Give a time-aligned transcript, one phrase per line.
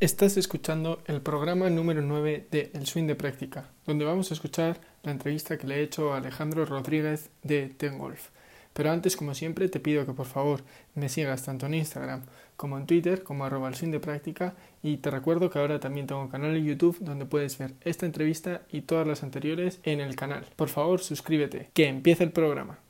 [0.00, 4.80] Estás escuchando el programa número 9 de El Swing de Práctica, donde vamos a escuchar
[5.04, 8.30] la entrevista que le he hecho a Alejandro Rodríguez de Tengolf.
[8.72, 10.62] Pero antes, como siempre, te pido que por favor
[10.96, 12.24] me sigas tanto en Instagram
[12.56, 16.08] como en Twitter como arroba el swing de práctica y te recuerdo que ahora también
[16.08, 20.00] tengo un canal en YouTube donde puedes ver esta entrevista y todas las anteriores en
[20.00, 20.44] el canal.
[20.56, 21.70] Por favor, suscríbete.
[21.72, 22.80] Que empiece el programa.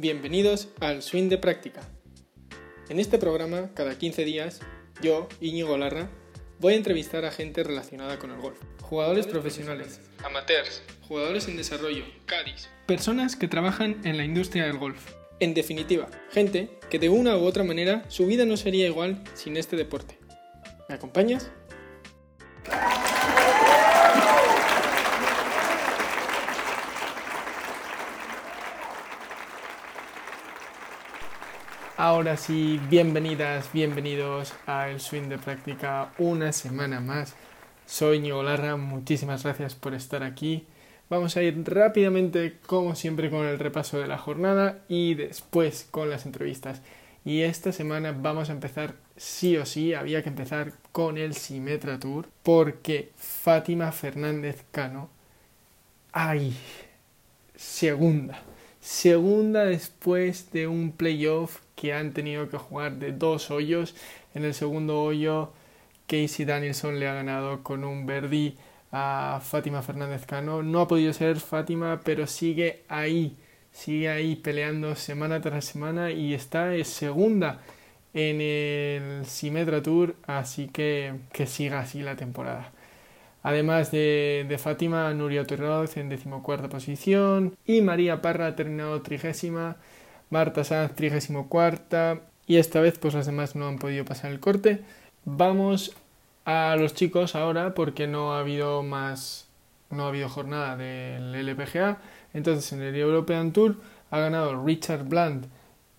[0.00, 1.82] Bienvenidos al Swing de Práctica.
[2.88, 4.60] En este programa, cada 15 días,
[5.02, 6.08] yo, Íñigo Larra,
[6.58, 8.58] voy a entrevistar a gente relacionada con el golf.
[8.80, 15.12] Jugadores profesionales, amateurs, jugadores en desarrollo, caddies, personas que trabajan en la industria del golf.
[15.38, 19.58] En definitiva, gente que de una u otra manera su vida no sería igual sin
[19.58, 20.18] este deporte.
[20.88, 21.50] ¿Me acompañas?
[32.02, 37.34] Ahora sí, bienvenidas, bienvenidos a El Swing de Práctica una semana más.
[37.84, 40.64] Soy Ñigo Larra, muchísimas gracias por estar aquí.
[41.10, 46.08] Vamos a ir rápidamente, como siempre, con el repaso de la jornada y después con
[46.08, 46.80] las entrevistas.
[47.22, 51.98] Y esta semana vamos a empezar, sí o sí, había que empezar con el Simetra
[51.98, 55.10] Tour, porque Fátima Fernández Cano,
[56.12, 56.56] ¡ay!
[57.56, 58.42] Segunda.
[58.80, 63.94] Segunda después de un playoff que han tenido que jugar de dos hoyos.
[64.34, 65.52] En el segundo hoyo,
[66.06, 68.56] Casey Danielson le ha ganado con un verdi
[68.92, 70.62] a Fátima Fernández Cano.
[70.62, 73.36] No ha podido ser Fátima, pero sigue ahí,
[73.72, 77.62] sigue ahí peleando semana tras semana y está segunda
[78.12, 82.72] en el Simetra Tour, así que que siga así la temporada.
[83.42, 89.76] Además de, de Fátima, Nuria Torroz en decimocuarta posición y María Parra ha terminado trigésima
[90.30, 94.82] Marta Sanz 34 y esta vez pues las demás no han podido pasar el corte.
[95.24, 95.92] Vamos
[96.44, 99.46] a los chicos ahora porque no ha habido más
[99.90, 101.98] no ha habido jornada del LPGA.
[102.32, 103.76] Entonces en el European Tour
[104.10, 105.46] ha ganado Richard Bland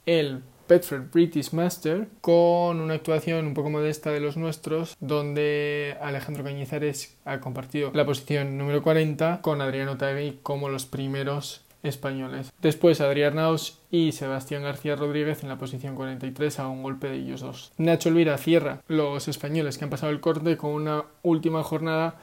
[0.05, 6.45] el Bedford British Master con una actuación un poco modesta de los nuestros donde Alejandro
[6.45, 12.51] Cañizares ha compartido la posición número 40 con Adriano Tagui como los primeros españoles.
[12.61, 17.17] Después Adrián Naus y Sebastián García Rodríguez en la posición 43 a un golpe de
[17.17, 17.71] ellos dos.
[17.77, 22.19] Nacho Elvira cierra los españoles que han pasado el corte con una última jornada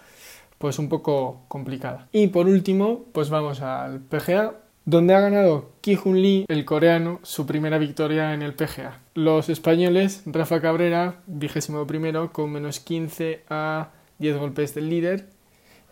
[0.59, 2.09] pues un poco complicada.
[2.13, 4.55] Y por último, pues vamos al PGA,
[4.85, 9.01] donde ha ganado Ki-Hun Lee, el coreano, su primera victoria en el PGA.
[9.15, 15.29] Los españoles, Rafa Cabrera, vigésimo primero, con menos 15 a 10 golpes del líder,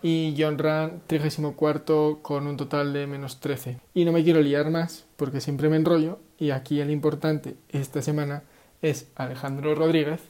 [0.03, 3.81] y John Rand 34 con un total de menos 13.
[3.95, 8.03] Y no me quiero liar más porque siempre me enrollo y aquí el importante esta
[8.03, 8.43] semana
[8.83, 10.21] es Alejandro Rodríguez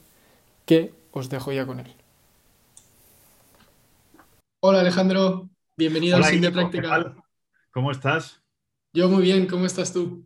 [0.64, 1.94] que os dejo ya con él.
[4.60, 7.14] Hola Alejandro, bienvenido al Sin de Práctica.
[7.70, 8.42] ¿Cómo estás?
[8.92, 10.25] Yo muy bien, ¿cómo estás tú?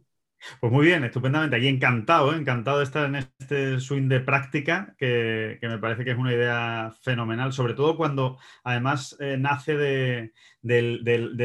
[0.60, 1.56] Pues muy bien, estupendamente.
[1.56, 2.36] Aquí encantado, ¿eh?
[2.36, 6.92] encantado de estar en este swing de práctica, que, me parece que es una idea
[7.02, 10.32] fenomenal, sobre todo cuando además eh, nace de,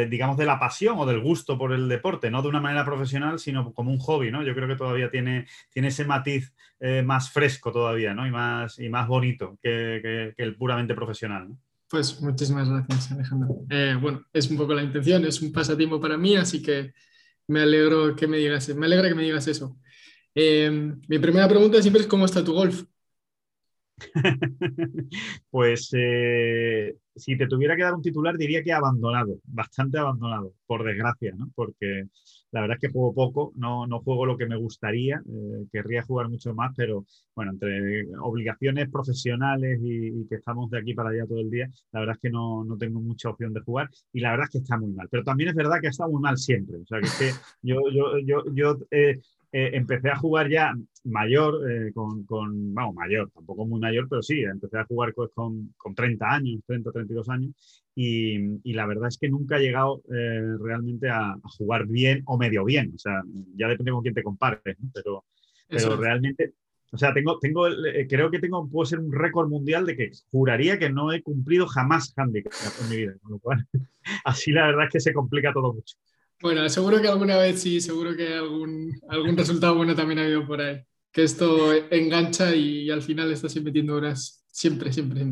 [0.10, 3.40] digamos, de la pasión o del gusto por el deporte, no de una manera profesional,
[3.40, 4.44] sino como un hobby, ¿no?
[4.44, 8.26] Yo creo que todavía tiene, tiene ese matiz eh, más fresco todavía, ¿no?
[8.26, 11.50] Y más, y más bonito que, el puramente profesional,
[11.90, 13.56] Pues muchísimas gracias, Alejandro.
[14.00, 16.94] bueno, es un poco la intención, es un pasatiempo para mí, así que
[17.48, 19.78] me alegro que me digas, me alegra que me digas eso.
[20.34, 20.70] Eh,
[21.08, 22.84] mi primera pregunta siempre es cómo está tu golf.
[25.50, 30.84] pues eh, si te tuviera que dar un titular diría que abandonado, bastante abandonado, por
[30.84, 31.50] desgracia, ¿no?
[31.56, 32.08] Porque
[32.56, 36.04] la verdad es que juego poco, no, no juego lo que me gustaría, eh, querría
[36.04, 37.06] jugar mucho más, pero
[37.36, 42.00] bueno, entre obligaciones profesionales y, que estamos de aquí para allá todo el día, la
[42.00, 44.58] verdad es que no, no, tengo mucha opción de jugar y la verdad es que
[44.60, 45.10] está muy mal.
[45.12, 46.78] Pero también es verdad que estado muy mal siempre.
[46.78, 47.32] O sea, que es que
[47.62, 49.20] yo, yo, yo, yo eh,
[49.58, 50.74] eh, empecé a jugar ya
[51.06, 55.74] mayor, eh, con, con, vamos, mayor, tampoco muy mayor, pero sí, empecé a jugar con,
[55.78, 58.36] con 30 años, 30, 32 años, y,
[58.70, 62.66] y, la verdad es que nunca he llegado eh, realmente a, jugar bien o medio
[62.66, 63.24] bien, o sea,
[63.56, 64.90] ya depende con quién te compares, ¿no?
[64.94, 65.24] pero,
[65.70, 66.56] pero realmente,
[66.92, 67.66] o sea, tengo, tengo,
[68.10, 71.66] creo que tengo, puedo ser un récord mundial de que juraría que no he cumplido
[71.66, 73.66] jamás handicap en mi vida, con lo cual,
[74.26, 75.96] así la verdad es que se complica todo mucho.
[76.46, 80.46] Bueno, seguro que alguna vez sí, seguro que algún, algún resultado bueno también ha habido
[80.46, 80.80] por ahí.
[81.12, 85.26] Que esto engancha y, al final estás metiendo horas siempre, siempre,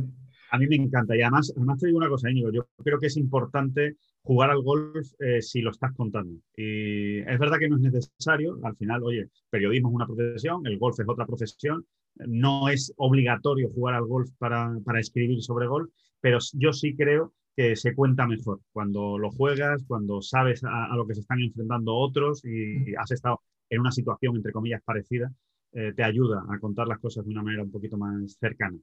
[0.49, 1.15] A mí me encanta.
[1.15, 4.63] Y además, además te digo una cosa, Íñigo, yo creo que es importante jugar al
[4.63, 6.33] golf eh, si lo estás contando.
[6.57, 10.79] Y es verdad que no es necesario, al final, oye, periodismo es una profesión, el
[10.79, 11.85] golf es otra profesión,
[12.25, 17.75] no es obligatorio jugar al golf para, escribir sobre golf, pero yo sí creo que
[17.75, 22.43] se cuenta mejor cuando lo juegas, cuando sabes a, lo que se están enfrentando otros
[22.45, 25.31] y, has estado en una situación, entre comillas, parecida,
[25.71, 28.77] eh, te ayuda a contar las cosas de una manera un poquito más cercana.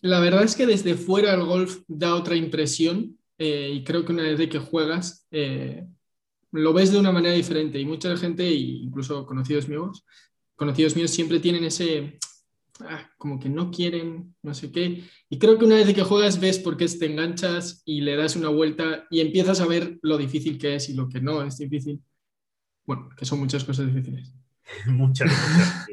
[0.00, 4.12] La verdad es que desde fuera el golf da otra impresión eh, y creo que
[4.12, 5.86] una vez de que juegas eh,
[6.52, 10.04] lo ves de una manera diferente y mucha gente, incluso conocidos míos,
[10.54, 12.18] conocidos míos siempre tienen ese,
[12.80, 15.04] ah, como que no quieren, no sé qué.
[15.28, 18.36] Y creo que una vez que juegas ves por qué te enganchas y le das
[18.36, 21.58] una vuelta y empiezas a ver lo difícil que es y lo que no es
[21.58, 22.02] difícil.
[22.84, 24.32] Bueno, que son muchas cosas difíciles.
[24.86, 25.86] muchas, muchas.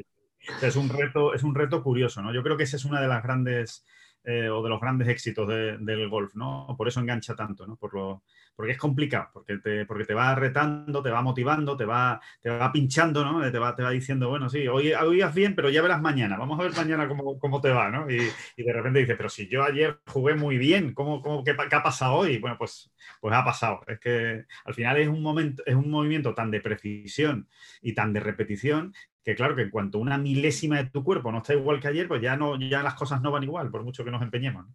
[0.62, 2.34] Es un reto, es un reto curioso, ¿no?
[2.34, 3.86] Yo creo que esa es una de las grandes
[4.24, 6.76] eh, o de los grandes éxitos del golf, ¿no?
[6.78, 7.76] Por eso engancha tanto, ¿no?
[7.76, 8.24] Por lo,
[8.56, 12.50] porque es complicado, porque te, porque te va retando, te va motivando, te va, te
[12.50, 13.52] va pinchando, ¿no?
[13.52, 16.60] Te va, te va diciendo, bueno, sí, hoy, hoy bien, pero ya verás mañana, vamos
[16.60, 18.10] a ver mañana cómo, cómo te va, ¿no?
[18.10, 18.22] Y,
[18.56, 21.76] y, de repente dices, pero si yo ayer jugué muy bien, ¿cómo, cómo qué, qué,
[21.76, 22.38] ha pasado hoy?
[22.38, 23.82] Bueno, pues, pues ha pasado.
[23.88, 27.48] Es que al final es un, momento, es un movimiento tan de precisión
[27.82, 28.94] y tan de repetición
[29.24, 32.08] que claro que en cuanto una milésima de tu cuerpo no está igual que ayer,
[32.08, 34.66] pues ya, no, ya las cosas no van igual, por mucho que nos empeñemos.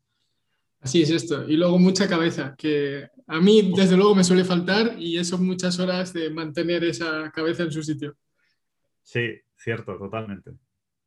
[0.80, 1.48] Así es esto.
[1.48, 5.78] Y luego mucha cabeza, que a mí desde luego me suele faltar y eso muchas
[5.78, 8.16] horas de mantener esa cabeza en su sitio.
[9.02, 10.52] Sí, cierto, totalmente.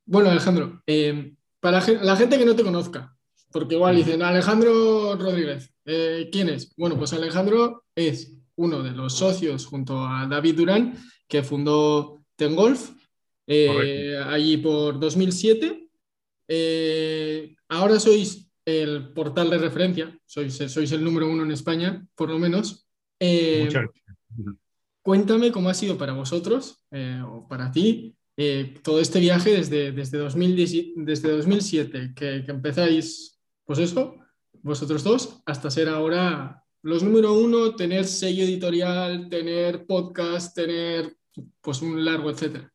[0.05, 3.15] Bueno, Alejandro, eh, para la gente que no te conozca,
[3.51, 6.73] porque igual dicen, Alejandro Rodríguez, eh, ¿quién es?
[6.75, 10.97] Bueno, pues Alejandro es uno de los socios junto a David Durán
[11.27, 12.91] que fundó Tengolf
[13.53, 15.89] eh, allí por 2007.
[16.47, 22.29] Eh, ahora sois el portal de referencia, sois, sois el número uno en España, por
[22.29, 22.87] lo menos.
[23.19, 23.69] Eh,
[25.01, 26.83] cuéntame cómo ha sido para vosotros
[27.27, 28.15] o para ti
[28.81, 34.15] todo este viaje desde, desde, 2010, desde 2007, que, que, empezáis, pues eso,
[34.63, 41.15] vosotros dos, hasta ser ahora los número uno, tener sello editorial, tener podcast, tener
[41.61, 42.71] pues un largo etcétera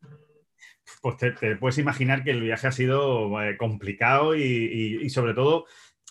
[1.06, 5.66] pues te, puedes imaginar que el viaje ha sido eh, complicado y, sobre todo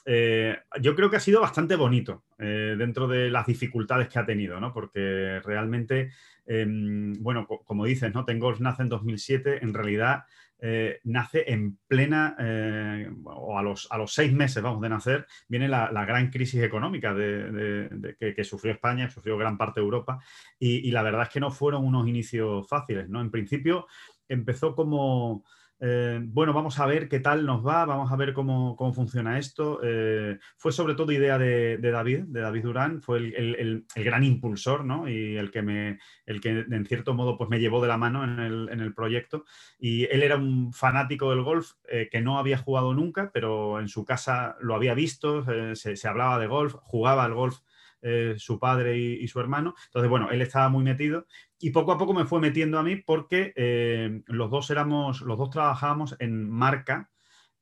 [0.05, 4.25] eh, yo creo que ha sido bastante bonito eh, dentro de las dificultades que ha
[4.25, 4.71] tenido, ¿no?
[4.71, 6.11] Porque realmente,
[6.45, 8.23] em, bueno, como dices, ¿no?
[8.23, 10.23] Tengolf nace en 2007, en realidad
[11.03, 12.35] nace en plena,
[13.25, 17.13] o a los, a los seis meses, vamos, de nacer, viene la, gran crisis económica
[17.13, 20.19] de, que, sufrió España, sufrió gran parte de Europa,
[20.57, 23.21] y, la verdad es que no fueron unos inicios fáciles, ¿no?
[23.21, 23.85] En principio,
[24.27, 25.43] empezó como,
[25.81, 29.81] eh, bueno, vamos a ver qué tal nos va, vamos a ver cómo, funciona esto.
[29.83, 35.09] Eh, fue sobre todo idea de, David, de David Durán, fue el, gran impulsor, ¿no?
[35.09, 38.23] Y el que, me, el que en cierto modo pues me llevó de la mano
[38.23, 39.45] en el, proyecto.
[39.77, 43.89] Y él era un fanático del golf eh, que no había jugado nunca, pero en
[43.89, 45.43] su casa lo había visto,
[45.75, 47.59] se, se, hablaba de golf, jugaba al golf
[48.07, 49.73] eh, su padre y, su hermano.
[49.87, 51.25] Entonces, bueno, él estaba muy metido
[51.59, 55.39] y poco a poco me fue metiendo a mí porque eh, los dos éramos, los
[55.39, 57.09] dos trabajábamos en marca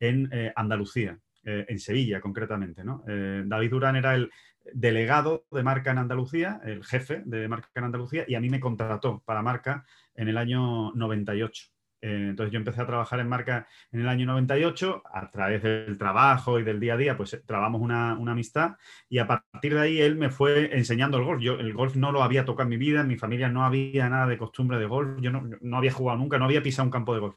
[0.01, 2.83] en eh, Andalucía, en Sevilla concretamente.
[2.83, 3.03] ¿no?
[3.05, 4.31] David Durán era el
[4.73, 8.59] delegado de marca en Andalucía, el jefe de marca en Andalucía, y a mí me
[8.59, 11.72] contrató para marca en el año 98.
[12.03, 15.97] Eh, entonces yo empecé a trabajar en marca en el año 98, a través del
[15.97, 18.75] trabajo y del día a día, pues trabamos una, amistad
[19.07, 21.41] y a partir de ahí él me fue enseñando el golf.
[21.41, 24.09] Yo el golf no lo había tocado en mi vida, en mi familia no había
[24.09, 27.13] nada de costumbre de golf, yo no, había jugado nunca, no había pisado un campo
[27.13, 27.35] de golf.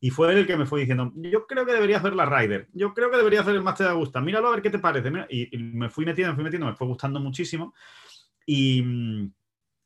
[0.00, 2.68] Y fue él el que me fue diciendo, yo creo que deberías ver la Ryder,
[2.72, 5.10] yo creo que deberías hacer el Master de Augusta, míralo a ver qué te parece.
[5.28, 7.74] Y, y me fui metiendo, me fui metiendo, me fue gustando muchísimo.
[8.46, 9.32] Y, mm,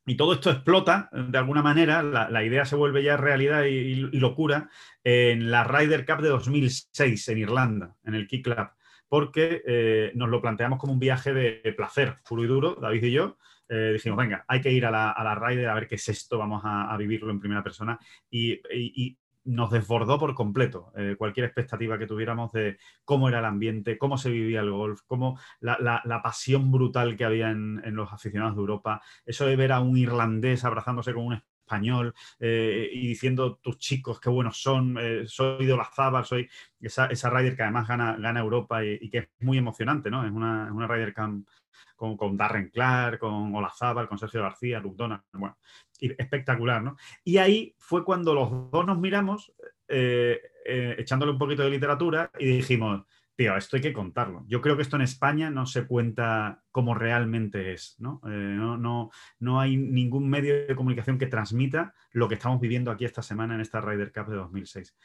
[0.05, 4.69] y todo esto explota de alguna manera, la, idea se vuelve ya realidad y, locura
[5.03, 8.69] en la Ryder Cup de 2006 en Irlanda, en el Kick Club,
[9.07, 13.11] porque eh, nos lo planteamos como un viaje de placer puro y duro, David y
[13.11, 13.37] yo.
[13.69, 16.37] Eh, dijimos, venga, hay que ir a la, a Ryder a ver qué es esto,
[16.37, 17.97] vamos a, vivirlo en primera persona.
[18.29, 23.97] y, nos desbordó por completo eh, cualquier expectativa que tuviéramos de cómo era el ambiente,
[23.97, 28.61] cómo se vivía el golf, cómo la, pasión brutal que había en, los aficionados de
[28.61, 33.77] Europa, eso de ver a un irlandés abrazándose con un español eh, y diciendo tus
[33.77, 38.15] chicos qué buenos son, eh, soy de Olazábal, soy esa, esa Ryder que además gana,
[38.17, 40.25] gana Europa y, que es muy emocionante, ¿no?
[40.25, 41.47] Es una, una Ryder Camp
[41.95, 45.57] con, con, Darren Clark, con Olazábal, con Sergio García, Luke Donald, bueno,
[46.17, 46.97] espectacular, ¿no?
[47.23, 49.53] Y ahí fue cuando los dos nos miramos,
[49.87, 53.03] eh, eh, echándole un poquito de literatura, y dijimos,
[53.35, 54.45] tío, esto hay que contarlo.
[54.47, 58.21] Yo creo que esto en España no se cuenta como realmente es, ¿no?
[58.25, 62.91] Eh, no, no, no, hay ningún medio de comunicación que transmita lo que estamos viviendo
[62.91, 64.95] aquí esta semana en esta Ryder Cup de 2006.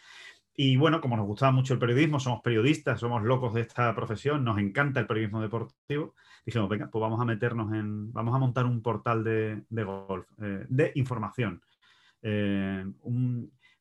[0.60, 4.42] Y bueno, como nos gustaba mucho el periodismo, somos periodistas, somos locos de esta profesión,
[4.42, 8.66] nos encanta el periodismo deportivo, dijimos, venga, pues vamos a meternos en, vamos a montar
[8.66, 11.62] un portal de, golf, eh, de información.
[12.22, 12.84] Eh,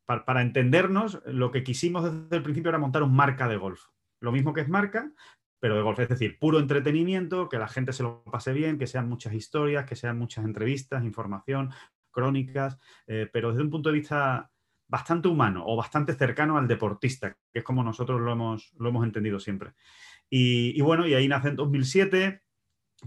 [0.06, 3.82] para, entendernos, lo que quisimos desde el principio era montar un marca de golf.
[4.20, 5.12] Lo mismo que es marca,
[5.60, 8.86] pero de golf, es decir, puro entretenimiento, que la gente se lo pase bien, que
[8.86, 11.72] sean muchas historias, que sean muchas entrevistas, información,
[12.12, 14.52] crónicas, eh, pero desde un punto de vista
[14.88, 19.06] bastante humano o bastante cercano al deportista, que es como nosotros lo hemos, lo hemos
[19.06, 19.74] entendido siempre.
[20.30, 22.42] Y, y, bueno, y ahí nace en 2007,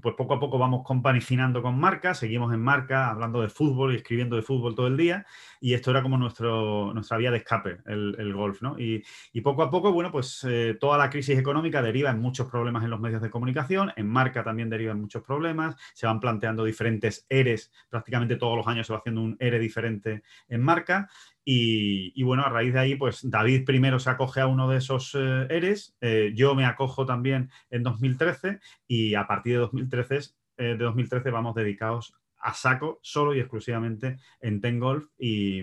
[0.00, 3.96] pues poco a poco vamos companifinando con marca, seguimos en marca hablando de fútbol y
[3.96, 5.26] escribiendo de fútbol todo el día,
[5.60, 8.76] y esto era como nuestro, nuestra vía de escape, el, golf, ¿no?
[8.78, 9.02] Y,
[9.42, 12.90] poco a poco, bueno, pues eh, toda la crisis económica deriva en muchos problemas en
[12.90, 17.26] los medios de comunicación, en marca también deriva en muchos problemas, se van planteando diferentes
[17.28, 21.10] ERES, prácticamente todos los años se va haciendo un ERE diferente en marca,
[21.44, 25.14] y, bueno, a raíz de ahí, pues David primero se acoge a uno de esos
[25.14, 30.64] eh, ERES, eh, yo me acojo también en 2013 y a partir de 2013, eh,
[30.64, 35.62] de 2013 vamos dedicados a saco solo y exclusivamente en Ten Golf y,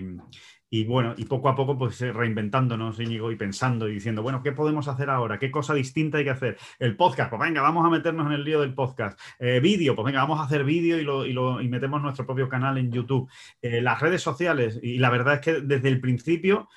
[0.70, 4.42] y bueno, y poco a poco, pues eh, reinventándonos, Íñigo, y pensando y diciendo, bueno,
[4.42, 5.38] ¿qué podemos hacer ahora?
[5.38, 6.58] ¿Qué cosa distinta hay que hacer?
[6.78, 9.18] El podcast, pues venga, vamos a meternos en el lío del podcast.
[9.38, 12.26] Eh, vídeo, pues venga, vamos a hacer vídeo y, lo, y, lo, y metemos nuestro
[12.26, 13.30] propio canal en YouTube.
[13.62, 16.68] Eh, las redes sociales, y la verdad es que desde el principio,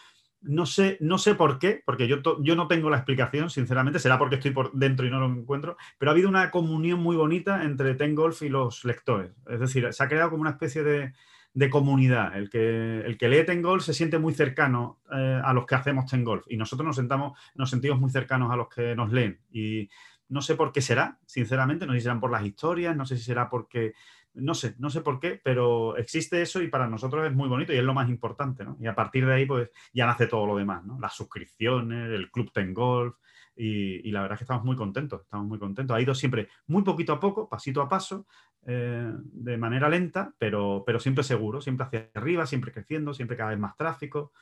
[0.41, 4.17] no sé, no sé por qué, porque yo, yo no tengo la explicación, sinceramente, será
[4.17, 7.63] porque estoy por dentro y no lo encuentro, pero ha habido una comunión muy bonita
[7.63, 9.31] entre Ten Golf y los lectores.
[9.48, 11.13] Es decir, se ha creado como una especie de
[11.53, 12.36] de comunidad.
[12.36, 16.10] El que, el que lee Tengolf se siente muy cercano eh, a los que hacemos
[16.10, 19.39] Tengolf y nosotros nos, sentamos, nos sentimos muy cercanos a los que nos leen.
[19.51, 19.89] Y
[20.29, 23.17] no sé por qué será, sinceramente, no sé si serán por las historias, no sé
[23.17, 23.93] si será porque,
[24.34, 27.74] no sé, no sé por qué, pero existe eso y para nosotros es muy bonito
[27.74, 28.78] y es lo más importante, ¿no?
[28.80, 31.00] Y a partir de ahí, pues ya nace todo lo demás, ¿no?
[31.00, 33.16] Las suscripciones, el Club Tengolf,
[33.54, 35.96] y, y, la verdad es que estamos muy contentos, estamos muy contentos.
[35.96, 38.26] Ha ido siempre muy poquito a poco, pasito a paso,
[38.64, 43.50] eh, de manera lenta, pero, pero siempre seguro, siempre hacia arriba, siempre creciendo, siempre cada
[43.50, 44.34] vez más tráfico,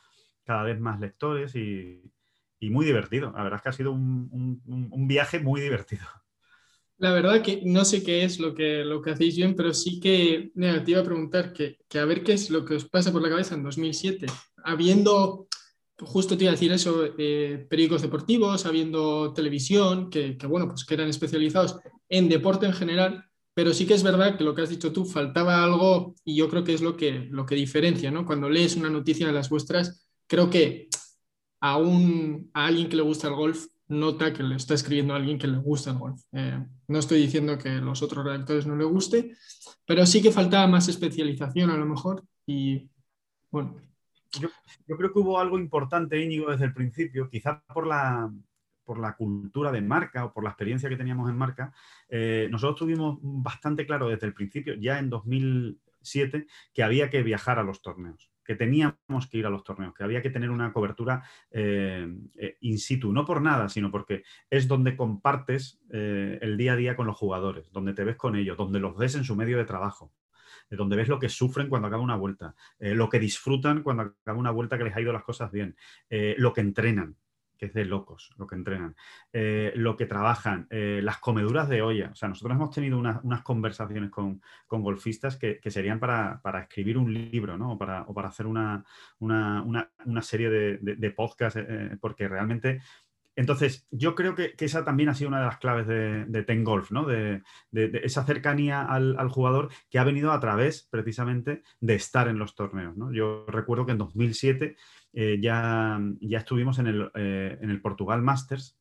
[0.43, 2.11] cada vez más lectores y,
[2.61, 3.31] muy divertido.
[3.31, 6.05] La verdad es que ha sido un, viaje muy divertido.
[6.99, 10.01] La verdad que no sé qué es lo que, lo que hacéis bien, pero sí
[10.01, 13.21] que te iba a preguntar que, a ver qué es lo que os pasa por
[13.21, 14.25] la cabeza en 2007,
[14.65, 15.47] habiendo,
[15.97, 20.83] justo te iba a decir eso, eh, periódicos deportivos, habiendo televisión, que, que, bueno, pues
[20.83, 21.79] que eran especializados
[22.09, 25.05] en deporte en general, pero sí que es verdad que lo que has dicho tú,
[25.05, 28.25] faltaba algo y yo creo que es lo que, lo que diferencia, ¿no?
[28.25, 30.89] Cuando lees una noticia de las vuestras, creo que
[31.61, 35.17] a, un, a alguien que le gusta el golf nota que le está escribiendo a
[35.17, 36.21] alguien que le gusta el golf.
[36.31, 39.35] Eh, no estoy diciendo que los otros redactores no le guste,
[39.85, 42.89] pero sí que faltaba más especialización a lo mejor y
[43.51, 43.75] bueno.
[44.39, 44.49] Yo,
[44.95, 48.31] creo que hubo algo importante, Íñigo, desde el principio, quizá por la,
[48.83, 51.73] por la cultura de marca o por la experiencia que teníamos en marca,
[52.07, 57.57] eh, nosotros tuvimos bastante claro desde el principio, ya en 2007, que había que viajar
[57.57, 60.73] a los torneos que teníamos que ir a los torneos, que había que tener una
[60.73, 66.73] cobertura eh, eh, in situ, no por nada, sino porque es donde compartes el día
[66.73, 69.35] a día con los jugadores, donde te ves con ellos, donde los ves en su
[69.35, 70.15] medio de trabajo,
[70.71, 74.49] donde ves lo que sufren cuando acaba una vuelta, lo que disfrutan cuando acaba una
[74.49, 75.75] vuelta que les ha ido las cosas bien,
[76.09, 77.17] lo que entrenan
[77.59, 78.95] que es de locos lo que entrenan,
[79.33, 82.09] eh, lo que trabajan, eh, las comeduras de olla.
[82.13, 87.57] O sea, nosotros hemos tenido unas conversaciones con, golfistas que, serían para, escribir un libro,
[87.57, 87.73] ¿no?
[87.73, 88.85] O para, hacer una,
[90.21, 92.81] serie de, de, podcasts, eh, porque realmente
[93.39, 96.91] entonces, yo creo que, esa también ha sido una de las claves de, Ten Golf,
[96.91, 97.05] ¿no?
[97.05, 97.41] De,
[98.03, 102.95] esa cercanía al, jugador que ha venido a través precisamente de estar en los torneos.
[103.13, 104.75] Yo recuerdo que en 2007
[105.13, 108.77] eh, ya, ya estuvimos en el, eh, en el Portugal Masters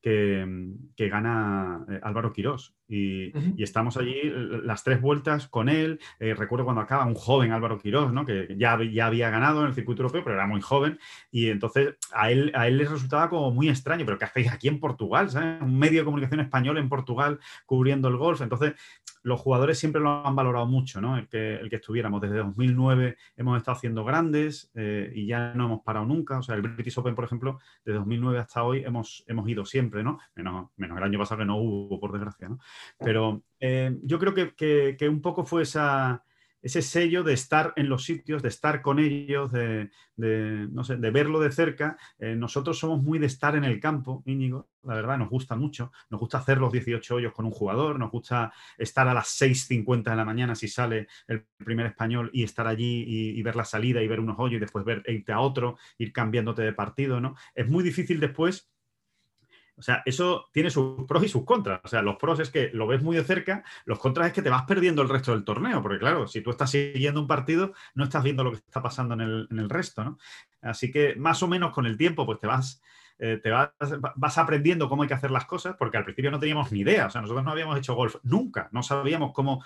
[0.00, 2.74] que, gana eh, Álvaro Quirós.
[2.88, 4.20] Y, estamos allí
[4.64, 6.00] las tres vueltas con él.
[6.18, 8.24] Eh, recuerdo cuando acaba un joven Álvaro Quirós, ¿no?
[8.24, 10.98] que ya, ya había ganado en el circuito europeo, pero era muy joven.
[11.30, 14.68] Y entonces a él, a él le resultaba como muy extraño, pero ¿qué hacéis aquí
[14.68, 15.28] en Portugal?
[15.60, 18.40] Un medio de comunicación español en Portugal cubriendo el golf.
[18.40, 18.74] Entonces
[19.22, 21.18] los jugadores siempre lo han valorado mucho, ¿no?
[21.18, 22.20] El que, el que estuviéramos.
[22.20, 26.38] Desde 2009 hemos estado haciendo grandes eh, y ya no hemos parado nunca.
[26.38, 30.02] O sea, el British Open, por ejemplo, de 2009 hasta hoy hemos, hemos ido siempre,
[30.02, 30.18] ¿no?
[30.34, 32.58] Menos, menos el año pasado que no hubo, por desgracia, ¿no?
[32.98, 36.24] Pero eh, yo creo que, que, un poco fue esa,
[36.62, 41.10] ese sello de estar en los sitios, de estar con ellos, de, no sé, de
[41.10, 41.96] verlo de cerca.
[42.18, 45.92] Eh, nosotros somos muy de estar en el campo, Íñigo, la verdad, nos gusta mucho.
[46.10, 50.10] Nos gusta hacer los 18 hoyos con un jugador, nos gusta estar a las 6.50
[50.10, 54.02] de la mañana si sale el primer español y estar allí y, ver la salida
[54.02, 57.34] y ver unos hoyos y después ver, irte a otro, ir cambiándote de partido, ¿no?
[57.54, 58.70] Es muy difícil después
[59.80, 61.80] o sea, eso tiene sus pros y sus contras.
[61.82, 64.42] O sea, los pros es que lo ves muy de cerca, los contras es que
[64.42, 67.72] te vas perdiendo el resto del torneo, porque claro, si tú estás siguiendo un partido,
[67.94, 70.18] no estás viendo lo que está pasando en el, en el resto, ¿no?
[70.60, 72.82] Así que más o menos con el tiempo, pues te vas
[73.22, 76.72] eh, te vas, aprendiendo cómo hay que hacer las cosas, porque al principio no teníamos
[76.72, 79.62] ni idea, o sea, nosotros no habíamos hecho golf nunca, no sabíamos cómo,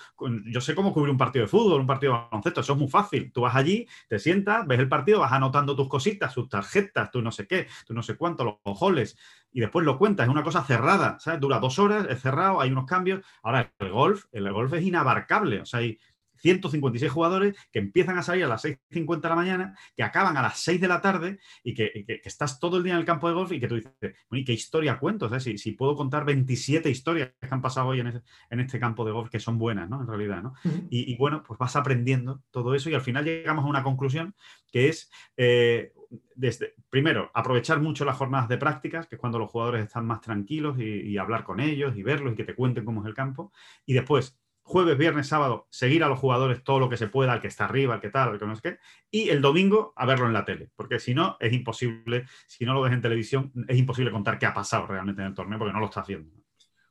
[0.46, 2.88] yo sé cómo cubrir un partido de fútbol, un partido de baloncesto, eso es muy
[2.88, 7.12] fácil, tú vas allí, te sientas, ves el partido, vas anotando tus cositas, tus tarjetas,
[7.12, 9.16] tú no sé qué, tú no sé cuánto, los goles,
[9.52, 11.16] y después lo cuentas, es una cosa cerrada.
[11.38, 15.60] Dura dos horas, es cerrado, hay unos cambios, ahora el golf, el golf es inabarcable,
[15.60, 15.96] o sea, hay
[16.44, 20.42] 156 jugadores que empiezan a salir a las 6.50 de la mañana, que acaban a
[20.42, 23.34] las 6 de la tarde y que, estás todo el día en el campo de
[23.34, 23.92] golf y que tú dices,
[24.30, 25.30] ¿y qué historia cuento?
[25.40, 29.40] si, puedo contar 27 historias que han pasado hoy en, este campo de golf que
[29.40, 30.02] son buenas, ¿no?
[30.02, 30.54] En realidad, ¿no?
[30.90, 34.34] y, bueno, pues vas aprendiendo todo eso y al final llegamos a una conclusión
[34.70, 35.94] que es, eh,
[36.34, 40.20] desde, primero, aprovechar mucho las jornadas de prácticas, que es cuando los jugadores están más
[40.20, 43.14] tranquilos y, y hablar con ellos y verlos y que te cuenten cómo es el
[43.14, 43.52] campo.
[43.86, 47.40] Y después, jueves, viernes, sábado, seguir a los jugadores todo lo que se pueda, al
[47.40, 48.78] que está arriba, al que tal, al que no es qué,
[49.10, 52.72] y el domingo a verlo en la tele, porque si no, es imposible, si no
[52.72, 55.74] lo ves en televisión, es imposible contar qué ha pasado realmente en el torneo, porque
[55.74, 56.30] no lo estás viendo.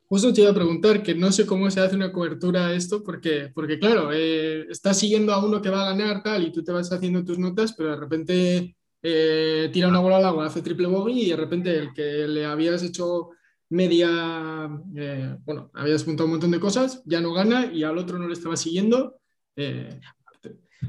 [0.06, 3.02] Justo te iba a preguntar, que no sé cómo se hace una cobertura a esto,
[3.02, 6.62] porque, porque claro, eh, estás siguiendo a uno que va a ganar tal, y tú
[6.62, 10.62] te vas haciendo tus notas, pero de repente eh, tira una bola al agua, hace
[10.62, 13.30] triple bogey, y de repente el que le habías hecho
[13.74, 18.18] media, eh, bueno, habías apuntado un montón de cosas, ya no gana y al otro
[18.18, 19.16] no le estaba siguiendo.
[19.56, 20.00] Eh,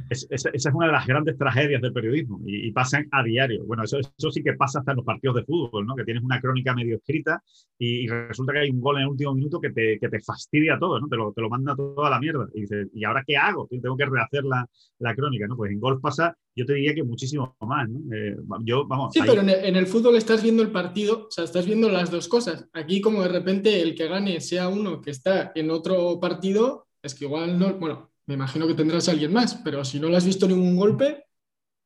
[0.09, 3.65] esa es una de las grandes tragedias del periodismo y, pasan a diario.
[3.65, 5.95] Bueno, eso, eso, sí que pasa hasta en los partidos de fútbol, ¿no?
[5.95, 7.41] Que tienes una crónica medio escrita
[7.77, 10.77] y, resulta que hay un gol en el último minuto que te, que te fastidia
[10.77, 11.07] todo, ¿no?
[11.07, 12.47] Te lo, te lo, manda todo a la mierda.
[12.53, 13.67] Y dices, ¿y ahora qué hago?
[13.69, 14.67] Tengo que rehacer la,
[14.99, 15.55] la, crónica, ¿no?
[15.55, 17.99] Pues en golf pasa, yo te diría que muchísimo más, ¿no?
[18.15, 21.31] Eh, yo, vamos, sí, pero en el, en el, fútbol estás viendo el partido, o
[21.31, 22.67] sea, estás viendo las dos cosas.
[22.73, 27.15] Aquí como de repente el que gane sea uno que está en otro partido, es
[27.15, 30.17] que igual no, bueno, me imagino que tendrás a alguien más, pero si no le
[30.17, 31.25] has visto ningún golpe.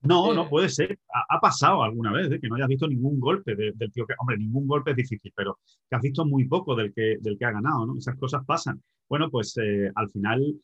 [0.02, 0.98] No, no eh, puede ser.
[1.30, 2.40] Ha, pasado alguna vez ¿eh?
[2.40, 4.14] que no hayas visto ningún golpe del tío que.
[4.18, 7.46] Hombre, ningún golpe es difícil, pero que has visto muy poco del que, del que
[7.46, 7.98] ha ganado, ¿no?
[7.98, 8.82] Esas cosas pasan.
[9.10, 10.56] Bueno, pues eh, al final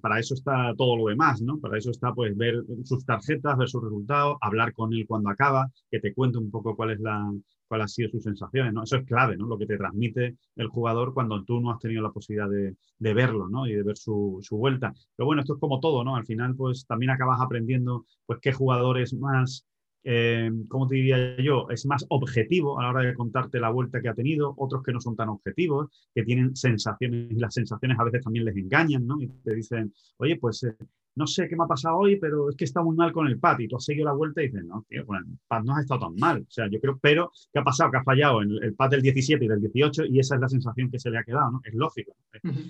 [0.00, 1.58] para eso está todo lo demás, ¿no?
[1.60, 5.70] Para eso está pues ver sus tarjetas, ver sus resultados, hablar con él cuando acaba,
[5.88, 7.30] que te cuente un poco cuál es la,
[7.70, 8.82] cuáles han sido sus sensaciones, ¿no?
[8.82, 9.46] Eso es clave, ¿no?
[9.46, 13.48] Lo que te transmite el jugador cuando tú no has tenido la posibilidad de, verlo,
[13.48, 13.64] ¿no?
[13.64, 14.92] Y de ver su, vuelta.
[15.14, 16.16] Pero bueno, esto es como todo, ¿no?
[16.16, 19.64] Al final, pues también acabas aprendiendo, pues, qué jugador es más,
[20.02, 21.70] eh, ¿cómo te diría yo?
[21.70, 24.92] Es más objetivo a la hora de contarte la vuelta que ha tenido, otros que
[24.92, 29.06] no son tan objetivos, que tienen sensaciones y las sensaciones a veces también les engañan,
[29.06, 29.22] ¿no?
[29.22, 30.74] Y te dicen, oye, pues eh,
[31.16, 33.38] no sé qué me ha pasado hoy, pero es que está muy mal con el
[33.38, 35.74] pad y tú has seguido la vuelta y dices, no, tío, con el pad no
[35.74, 36.40] has estado tan mal.
[36.40, 37.90] O sea, yo creo, pero ¿qué ha pasado?
[37.90, 40.48] Que ha fallado en el pad del 17 y del 18 y esa es la
[40.48, 41.60] sensación que se le ha quedado, ¿no?
[41.64, 42.14] Es lógico.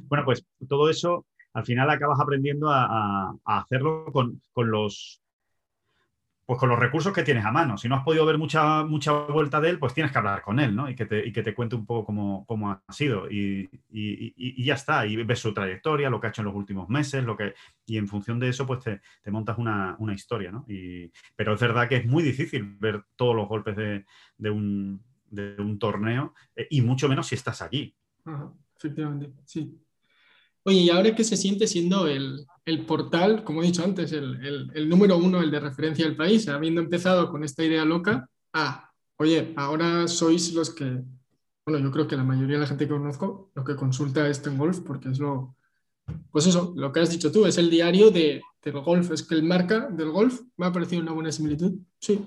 [0.08, 5.20] Bueno, pues todo eso al final acabas aprendiendo a, hacerlo con, con, los,
[6.50, 7.78] pues con los recursos que tienes a mano.
[7.78, 10.58] Si no has podido ver mucha, mucha vuelta de él, pues tienes que hablar con
[10.58, 10.90] él, ¿no?
[10.90, 13.30] Y que te, y que te cuente un poco cómo, cómo ha sido.
[13.30, 15.06] Y, y, ya está.
[15.06, 17.54] Y ves su trayectoria, lo que ha hecho en los últimos meses, lo que.
[17.86, 20.66] Y en función de eso, pues te, te montas una, una, historia, ¿no?
[21.36, 24.04] Pero es verdad que es muy difícil ver todos los golpes de,
[24.36, 27.94] de, un, de un, torneo, eh, y mucho menos si estás allí.
[28.76, 29.78] efectivamente, sí.
[30.64, 34.70] Oye, ¿y ahora qué se siente siendo el, el portal, como he dicho antes, el,
[34.74, 38.90] el, número uno, el de referencia del país, habiendo empezado con esta idea loca, ah,
[39.16, 41.02] oye, ahora sois los que,
[41.64, 44.50] bueno, yo creo que la mayoría de la gente que conozco, lo que consulta esto
[44.50, 45.56] en golf, porque es lo,
[46.30, 49.34] pues eso, lo que has dicho tú, es el diario de, del golf, es que
[49.34, 52.26] el marca del golf me ha parecido una buena similitud, sí.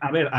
[0.00, 0.30] A, ver,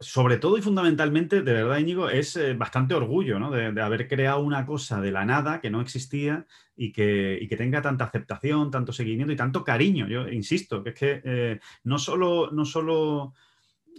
[0.00, 3.50] sobre todo y fundamentalmente, de verdad, Íñigo, es eh, bastante orgullo ¿no?
[3.50, 7.82] de, haber creado una cosa de la nada que no existía y que, que, tenga
[7.82, 10.08] tanta aceptación, tanto seguimiento y tanto cariño.
[10.08, 13.34] Yo insisto, que es que eh, no solo, no solo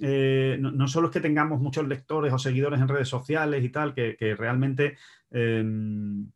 [0.01, 3.93] eh, no, solo es que tengamos muchos lectores o seguidores en redes sociales y tal,
[3.93, 4.97] que, realmente
[5.31, 6.31] em,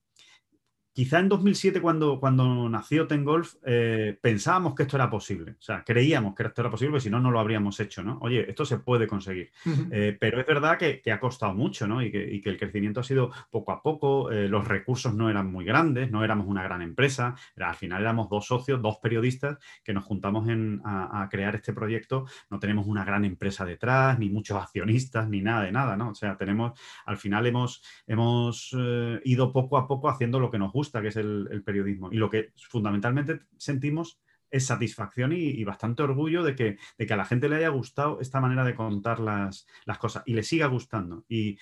[0.98, 5.52] quizá en 2007, cuando, cuando nació Tengolf, eh, pensábamos que esto era posible.
[5.52, 8.18] O sea, creíamos que esto era posible, si no, no lo habríamos hecho, ¿no?
[8.24, 9.52] Oye, esto se puede conseguir.
[9.92, 12.02] Eh, pero es verdad que, ha costado mucho, ¿no?
[12.02, 15.66] Y que, el crecimiento ha sido poco a poco, eh, los recursos no eran muy
[15.66, 20.04] grandes, no éramos una gran empresa, al final éramos dos socios, dos periodistas que nos
[20.04, 20.48] juntamos
[20.84, 22.26] a, crear este proyecto.
[22.50, 26.10] No tenemos una gran empresa detrás, ni muchos accionistas, ni nada de nada, ¿no?
[26.10, 26.72] O sea, tenemos,
[27.06, 28.76] al final hemos, hemos
[29.24, 32.10] ido poco a poco haciendo lo que nos gusta que es el, periodismo.
[32.12, 34.20] Y lo que fundamentalmente sentimos
[34.50, 38.20] es satisfacción y, bastante orgullo de que, de que, a la gente le haya gustado
[38.22, 39.66] esta manera de contar las,
[40.00, 41.26] cosas y le siga gustando.
[41.28, 41.58] Y,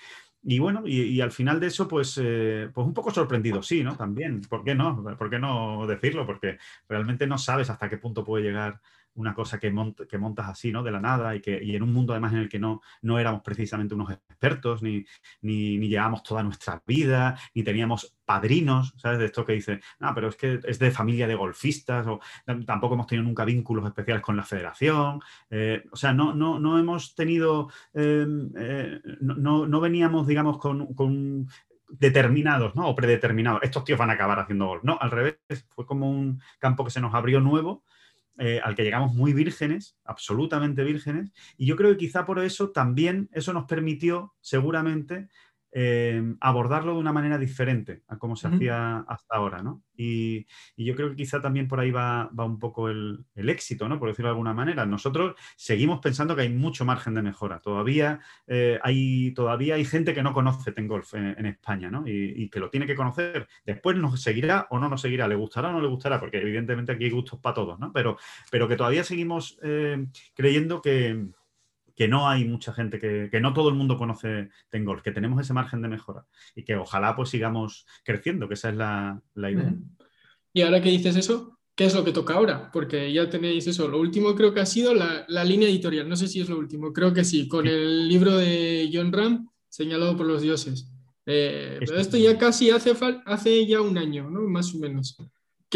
[0.60, 3.96] bueno, y, al final de eso, pues, eh, pues un poco sorprendido, sí, ¿no?
[3.98, 5.04] También, ¿por qué no?
[5.18, 6.26] ¿Por qué no decirlo?
[6.26, 8.80] Porque realmente no sabes hasta qué punto puede llegar
[9.16, 9.74] una cosa que,
[10.08, 10.84] que montas así, ¿no?
[10.84, 13.20] De la nada y, que, y en un mundo además en el que no, no
[13.20, 15.06] éramos precisamente unos expertos, ni,
[15.42, 19.20] ni, ni llevábamos toda nuestra vida, ni teníamos padrinos, ¿sabes?
[19.20, 22.20] De esto que dice, no, pero es que es de familia de golfistas, o
[22.66, 26.78] tampoco hemos tenido nunca vínculos especiales con la federación, eh, o sea, no, no, no
[26.78, 31.48] hemos tenido, em, eh, no, no, veníamos, digamos, con, con
[31.88, 32.88] determinados, ¿no?
[32.90, 33.62] O predeterminados.
[33.64, 34.84] Estos tíos van a acabar haciendo golf.
[34.84, 35.38] No, al revés,
[35.70, 37.84] fue como un campo que se nos abrió nuevo
[38.38, 42.72] eh, al que llegamos muy vírgenes, absolutamente vírgenes, y yo creo que quizá por eso
[42.72, 45.30] también eso nos permitió seguramente
[45.78, 49.84] Em, abordarlo de una manera diferente a cómo se hacía hasta ahora, ¿no?
[49.98, 50.46] Y,
[50.78, 54.00] yo creo que quizá también por ahí va, un poco el, éxito, ¿no?
[54.00, 54.86] Por decirlo de alguna manera.
[54.86, 57.60] Nosotros seguimos pensando que hay mucho margen de mejora.
[57.60, 62.08] Todavía, eh, hay, todavía hay gente que no conoce Tengolf en, en España, ¿no?
[62.08, 63.46] Y, que lo tiene que conocer.
[63.66, 66.94] Después nos seguirá o no nos seguirá, le gustará o no le gustará, porque evidentemente
[66.94, 67.92] aquí hay gustos para todos, ¿no?
[67.92, 68.18] Pero,
[68.50, 71.32] pero que todavía seguimos eh, creyendo que
[71.96, 75.54] que no hay mucha gente, que, no todo el mundo conoce Tengolf, que tenemos ese
[75.54, 79.74] margen de mejora y que ojalá pues sigamos creciendo, que esa es la, idea.
[80.54, 82.70] Y ahora que dices eso, ¿qué es lo que toca ahora?
[82.72, 83.88] Porque ya tenéis eso.
[83.88, 86.08] Lo último creo que ha sido la, línea editorial.
[86.08, 86.94] No sé si es lo último.
[86.94, 90.90] Creo que sí, con el libro de John Ram, señalado por los dioses.
[91.26, 92.94] Eh, pero esto ya casi hace,
[93.26, 94.42] hace ya un año, ¿no?
[94.42, 95.18] Más o menos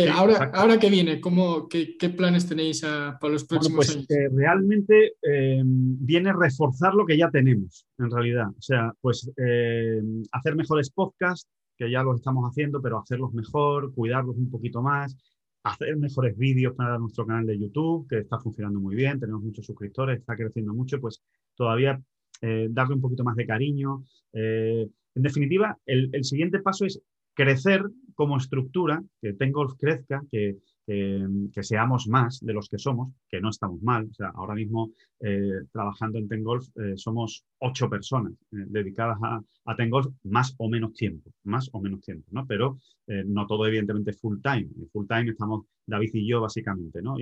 [0.08, 4.10] ahora, ahora que viene, ¿cómo, qué, planes tenéis para los próximos pues, años?
[4.10, 8.48] Eh, realmente eh, viene reforzar lo que ya tenemos, en realidad.
[8.50, 11.48] O sea, pues eh, hacer mejores podcasts,
[11.78, 15.16] que ya los estamos haciendo, pero hacerlos mejor, cuidarlos un poquito más,
[15.64, 19.66] hacer mejores vídeos para nuestro canal de YouTube, que está funcionando muy bien, tenemos muchos
[19.66, 21.22] suscriptores, está creciendo mucho, pues
[21.56, 22.02] todavía
[22.42, 24.04] darle un poquito más de cariño.
[24.32, 27.02] en definitiva, el, el siguiente paso es
[27.34, 27.84] crecer
[28.20, 33.50] como estructura, que Tengolf crezca, que, que, seamos más de los que somos, que no
[33.50, 34.10] estamos mal.
[34.34, 40.08] Ahora mismo eh, trabajando en Tengolf eh, somos ocho personas eh, dedicadas a, a, Tengolf
[40.24, 42.46] más o menos tiempo, más o menos tiempo, ¿no?
[42.46, 42.78] Pero
[43.08, 44.68] no todo evidentemente full time.
[44.92, 47.16] Full time estamos David y yo básicamente, ¿no?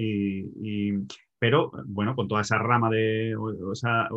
[1.40, 4.10] Pero bueno, con toda esa rama de, o, esa,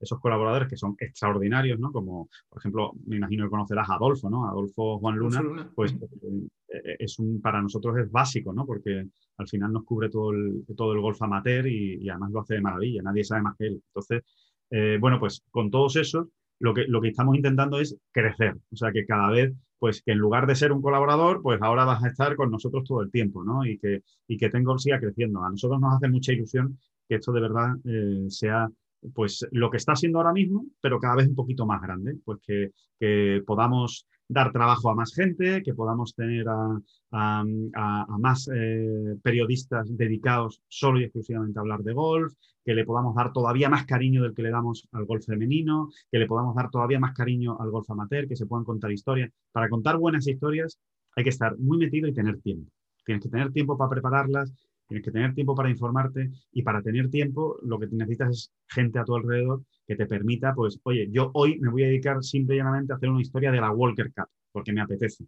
[0.00, 1.92] esos colaboradores que son extraordinarios, ¿no?
[1.92, 4.48] Como, por ejemplo, me imagino que conocerás a Adolfo, ¿no?
[4.48, 8.64] Adolfo Juan Luna, pues eh, eh, es un, para nosotros es básico, ¿no?
[8.64, 12.54] Porque al final nos cubre todo el, todo el golf amateur y, además lo hace
[12.54, 13.82] de maravilla, nadie sabe más que él.
[13.88, 14.22] Entonces,
[14.70, 18.76] eh, bueno, pues con todos esos, lo que, lo que estamos intentando es crecer, o
[18.76, 22.02] sea, que cada vez pues que en lugar de ser un colaborador, pues ahora vas
[22.02, 23.64] a estar con nosotros todo el tiempo, ¿no?
[23.64, 25.42] Y que, y que Tengol siga creciendo.
[25.44, 28.68] A nosotros nos hace mucha ilusión que esto de verdad eh, sea
[29.14, 32.38] pues lo que está siendo ahora mismo, pero cada vez un poquito más grande, pues
[32.42, 37.44] que, que podamos dar trabajo a más gente, que podamos tener a,
[38.18, 42.34] más eh, periodistas dedicados solo y exclusivamente a hablar de golf,
[42.64, 46.18] que le podamos dar todavía más cariño del que le damos al golf femenino, que
[46.18, 49.30] le podamos dar todavía más cariño al golf amateur, que se puedan contar historias.
[49.52, 50.78] Para contar buenas historias
[51.14, 52.70] hay que estar muy metido y tener tiempo.
[53.04, 54.52] Tienes que tener tiempo para prepararlas,
[54.86, 58.98] tienes que tener tiempo para informarte y para tener tiempo lo que necesitas es gente
[58.98, 62.54] a tu alrededor que te permita, pues, oye, yo hoy me voy a dedicar simple
[62.54, 65.26] y llanamente a hacer una historia de la Walker Cup, porque me apetece.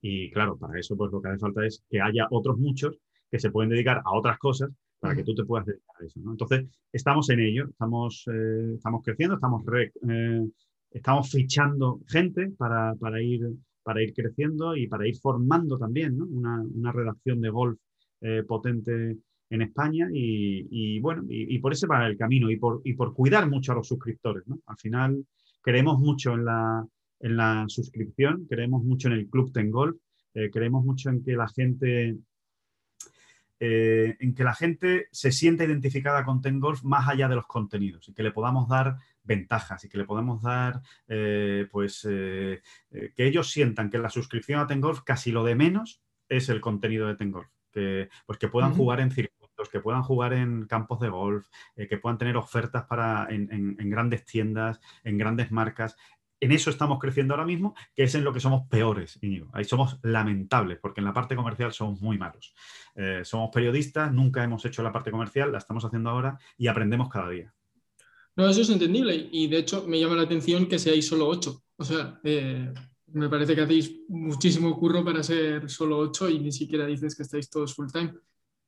[0.00, 2.98] Y claro, para eso pues lo que hace falta es que haya otros muchos
[3.30, 6.20] que se pueden dedicar a otras cosas para que tú te puedas dedicar a eso.
[6.20, 9.64] Entonces, estamos en ello, estamos, eh, estamos creciendo, estamos,
[10.08, 10.48] eh,
[10.90, 13.48] estamos fichando gente para, para, ir,
[13.82, 17.78] para ir creciendo y para ir formando también una, una redacción de golf
[18.20, 19.16] eh, potente
[19.50, 23.48] en España y, bueno, y, por ese va el camino y por, y por cuidar
[23.48, 24.44] mucho a los suscriptores.
[24.66, 25.24] Al final
[25.62, 26.86] creemos mucho en la,
[27.20, 29.96] en la suscripción, creemos mucho en el Club Tengolf,
[30.34, 32.16] eh, creemos mucho en que la gente
[33.58, 38.06] eh, en que la gente se sienta identificada con Tengolf más allá de los contenidos
[38.08, 43.50] y que le podamos dar ventajas y que le podemos dar, eh, pues, que ellos
[43.50, 47.55] sientan que la suscripción a Tengolf casi lo de menos es el contenido de Tengolf.
[47.76, 51.98] Que, pues que puedan jugar en circuitos, que puedan jugar en campos de golf, que
[51.98, 55.94] puedan tener ofertas para, en, grandes tiendas, en grandes marcas
[56.40, 59.48] en eso estamos creciendo ahora mismo, que es en lo que somos peores, Íñigo.
[59.54, 62.54] Ahí somos lamentables, porque en la parte comercial somos muy malos.
[62.94, 67.08] Eh, somos periodistas, nunca hemos hecho la parte comercial, la estamos haciendo ahora y aprendemos
[67.08, 67.54] cada día.
[68.36, 71.62] No, eso es entendible y de hecho me llama la atención que seáis solo ocho.
[71.78, 72.70] O sea, eh,
[73.12, 77.22] me parece que hacéis muchísimo curro para ser solo ocho y ni siquiera dices que
[77.22, 78.12] estáis todos full time.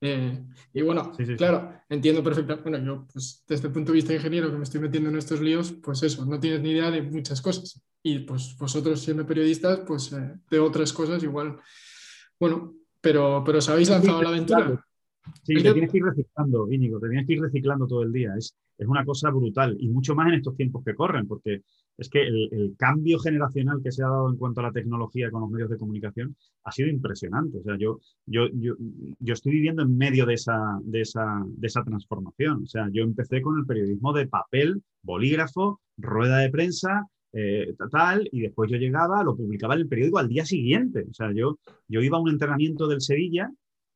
[0.01, 4.17] Eh, y bueno, claro, entiendo perfectamente, bueno, yo pues desde el punto de vista de
[4.17, 7.03] ingeniero que me estoy metiendo en estos líos, pues eso, no tienes ni idea de
[7.03, 7.83] muchas cosas.
[8.03, 11.59] Y pues vosotros siendo periodistas, pues eh, de otras cosas igual,
[12.39, 14.85] bueno, pero, pero os habéis lanzado la aventura.
[15.43, 18.35] Sí, te tienes que ir reciclando, Íñigo, te tienes que ir reciclando todo el día.
[18.39, 21.63] Es, es una cosa brutal y mucho más en estos tiempos que corren, porque
[21.99, 25.41] es que el, cambio generacional que se ha dado en cuanto a la tecnología con
[25.41, 27.59] los medios de comunicación ha sido impresionante.
[27.59, 28.75] O sea, yo, yo, yo,
[29.19, 32.63] yo estoy viviendo en medio de esa, de, esa, de esa transformación.
[32.63, 38.29] O sea, yo empecé con el periodismo de papel, bolígrafo, rueda de prensa, eh, tal,
[38.33, 41.05] y después yo llegaba, lo publicaba en el periódico al día siguiente.
[41.11, 41.59] O sea, yo,
[41.89, 43.51] yo iba a un entrenamiento del Sevilla,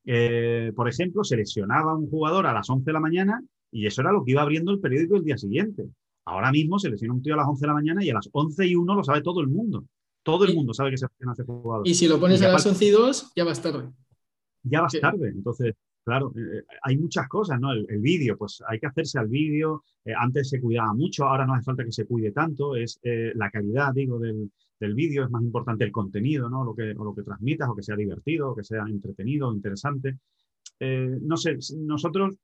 [0.05, 4.01] eh, por ejemplo, seleccionaba a un jugador a las 11 de la mañana y eso
[4.03, 5.85] era lo que iba abriendo el periódico el día siguiente.
[6.33, 8.29] Ahora mismo se lesiona un tío a las 11 de la mañana y a las
[8.33, 9.85] 11 y 1 lo sabe todo el mundo.
[10.23, 11.87] Todo el mundo sabe que se lesiona ese jugador.
[11.87, 13.91] Y si lo pones a las 11 y 2, ya vas tarde.
[14.63, 15.29] Ya vas tarde.
[15.29, 17.73] Entonces, claro, eh, eh, hay muchas cosas, ¿no?
[17.73, 19.85] El, vídeo, pues hay que hacerse al vídeo.
[20.07, 22.77] Eh, antes se cuidaba mucho, ahora no hace falta que se cuide tanto.
[22.77, 24.51] Es la calidad, digo, del,
[24.95, 26.65] vídeo, es más importante el contenido, ¿no?
[26.65, 30.19] Lo que, o lo que transmitas, o que sea divertido, o que sea entretenido, interesante.
[30.81, 32.37] no sé, nosotros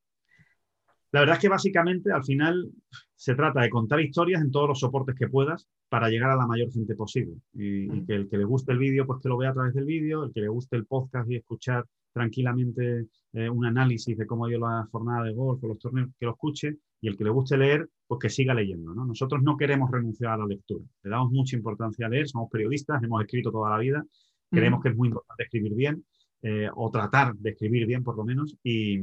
[1.11, 2.69] la verdad es que básicamente al final
[3.15, 6.47] se trata de contar historias en todos los soportes que puedas para llegar a la
[6.47, 7.35] mayor gente posible.
[7.53, 8.05] Y, mm.
[8.05, 10.23] que el que le guste el vídeo, pues que lo vea a través del vídeo,
[10.23, 14.49] el que le guste el podcast y escuchar tranquilamente eh, un análisis de cómo ha
[14.49, 17.29] ido la jornada de golf o los torneos, que lo escuche, y el que le
[17.29, 18.93] guste leer, pues que siga leyendo.
[18.93, 23.01] Nosotros no queremos renunciar a la lectura, le damos mucha importancia a leer, somos periodistas,
[23.03, 24.03] hemos escrito toda la vida,
[24.49, 24.83] creemos mm.
[24.83, 26.05] que es muy importante escribir bien,
[26.41, 28.99] eh, o tratar de escribir bien por lo menos, y,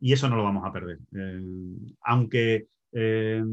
[0.00, 0.98] y eso no lo vamos a perder.
[1.14, 1.42] Eh,
[2.02, 3.44] aunque, eh,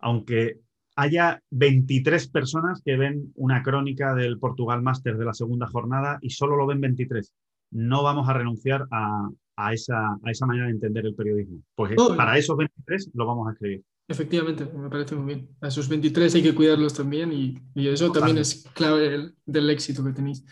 [0.00, 0.60] aunque
[0.96, 6.30] haya 23 personas que ven una crónica del Portugal Master de la segunda jornada y
[6.30, 7.32] solo lo ven 23,
[7.72, 9.28] no vamos a renunciar a,
[9.72, 11.60] esa, manera de entender el periodismo.
[11.74, 13.82] Pues para esos 23 lo vamos a escribir.
[14.06, 15.48] Efectivamente, me parece muy bien.
[15.60, 20.12] A esos 23 hay que cuidarlos también y, eso también es clave del, éxito que
[20.12, 20.44] tenéis.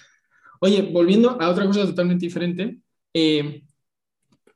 [0.61, 2.81] Oye, volviendo a otra cosa totalmente diferente,
[3.13, 3.63] eh,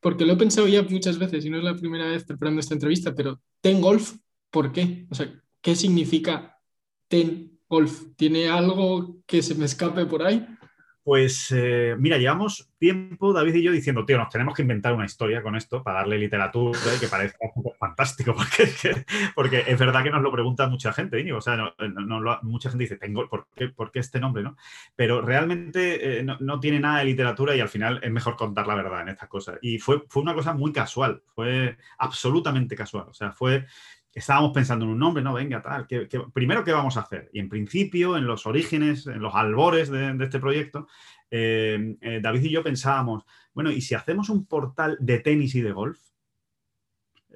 [0.07, 2.75] porque lo he pensado ya muchas veces y no es la primera vez preparando esta
[2.75, 4.15] entrevista, pero Ten Golf,
[4.53, 5.05] ¿por qué?
[5.11, 6.61] O sea, ¿qué significa
[7.09, 8.15] Ten Golf?
[8.15, 10.47] ¿Tiene algo que se me escape por ahí?
[11.07, 15.05] Pues eh, mira, llevamos tiempo, David y yo, diciendo, tío, nos tenemos que inventar una
[15.05, 17.47] historia con esto para darle literatura y que parezca
[17.79, 19.05] fantástico, porque,
[19.37, 21.73] porque es verdad que nos lo pregunta mucha gente, o sea,
[22.43, 24.43] mucha gente dice, tengo, ¿por qué, ¿por qué, este nombre?
[24.43, 24.57] ¿no?
[24.97, 28.75] Pero realmente eh, no, tiene nada de literatura y al final es mejor contar la
[28.75, 29.61] verdad en estas cosas.
[29.63, 33.65] Y fue, fue una cosa muy casual, fue absolutamente casual, o sea, fue
[34.17, 37.29] estábamos pensando en un nombre, no, venga, tal, que, primero, ¿qué vamos a hacer?
[37.35, 40.89] Y en principio, en los orígenes, en los albores de, este proyecto,
[41.31, 45.61] eh, eh, David y yo pensábamos, bueno, ¿y si hacemos un portal de tenis y
[45.61, 45.99] de golf?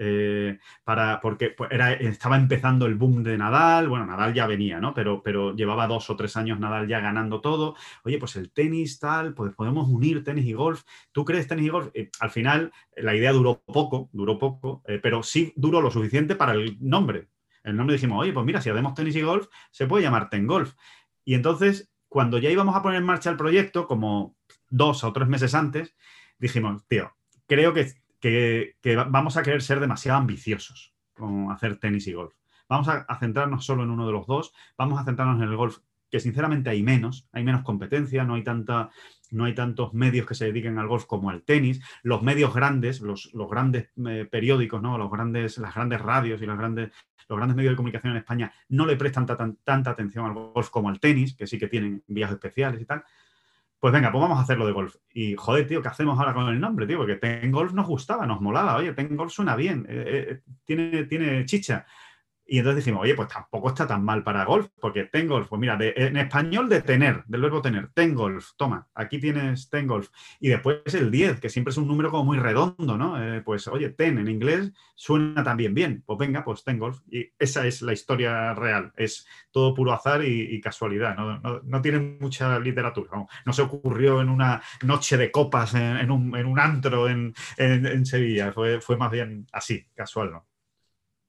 [0.03, 4.95] Eh, para, porque pues, estaba empezando el boom de Nadal, bueno, Nadal ya venía, ¿no?
[4.95, 7.77] Pero, pero llevaba dos o tres años Nadal ya ganando todo.
[8.05, 10.85] Oye, pues el tenis, tal, pues podemos unir tenis y golf.
[11.13, 11.91] ¿Tú crees tenis y golf?
[11.93, 16.35] Eh, al final, la idea duró poco, duró poco, eh, pero sí duró lo suficiente
[16.35, 17.29] para el nombre.
[17.63, 20.47] El nombre dijimos, oye, pues mira, si hacemos tenis y golf, se puede llamar Ten
[20.47, 20.77] Golf.
[21.27, 24.35] Y entonces, cuando ya íbamos a poner en marcha el proyecto, como
[24.71, 25.95] dos o tres meses antes,
[26.39, 27.13] dijimos, tío,
[27.47, 28.77] creo que que,
[29.09, 32.35] vamos a querer ser demasiado ambiciosos con hacer tenis y golf.
[32.69, 35.79] Vamos a, centrarnos solo en uno de los dos, vamos a centrarnos en el golf,
[36.09, 38.91] que sinceramente hay menos, hay menos competencia, no hay, tanta,
[39.31, 41.81] no hay tantos medios que se dediquen al golf como al tenis.
[42.03, 44.99] Los medios grandes, los, grandes eh, periódicos, ¿no?
[44.99, 46.91] los grandes, las grandes radios y las grandes,
[47.29, 50.89] los grandes medios de comunicación en España no le prestan tanta atención al golf como
[50.89, 53.05] al tenis, que sí que tienen vías especiales y tal
[53.81, 54.95] pues venga, pues vamos a hacerlo de golf.
[55.13, 56.99] Y joder, tío, ¿qué hacemos ahora con el nombre, tío?
[56.99, 58.77] Porque Ten Golf nos gustaba, nos molaba.
[58.77, 61.87] Oye, Ten Golf suena bien, eh, eh, tiene, tiene chicha.
[62.53, 65.61] Y entonces decimos, oye, pues tampoco está tan mal para golf, porque ten golf, pues
[65.61, 70.09] mira, en español de tener, del verbo tener, ten golf, toma, aquí tienes ten golf.
[70.41, 73.23] Y después el 10, que siempre es un número como muy redondo, ¿no?
[73.23, 76.99] Eh, pues oye, ten en inglés suena también bien, pues venga, pues ten golf.
[77.09, 81.81] Y esa es la historia real, es todo puro azar y, casualidad, ¿no?
[81.83, 83.11] tiene mucha literatura,
[83.47, 87.33] no, se ocurrió en una noche de copas en, un, antro en,
[88.05, 90.51] Sevilla, fue, fue más bien así, casual, ¿no?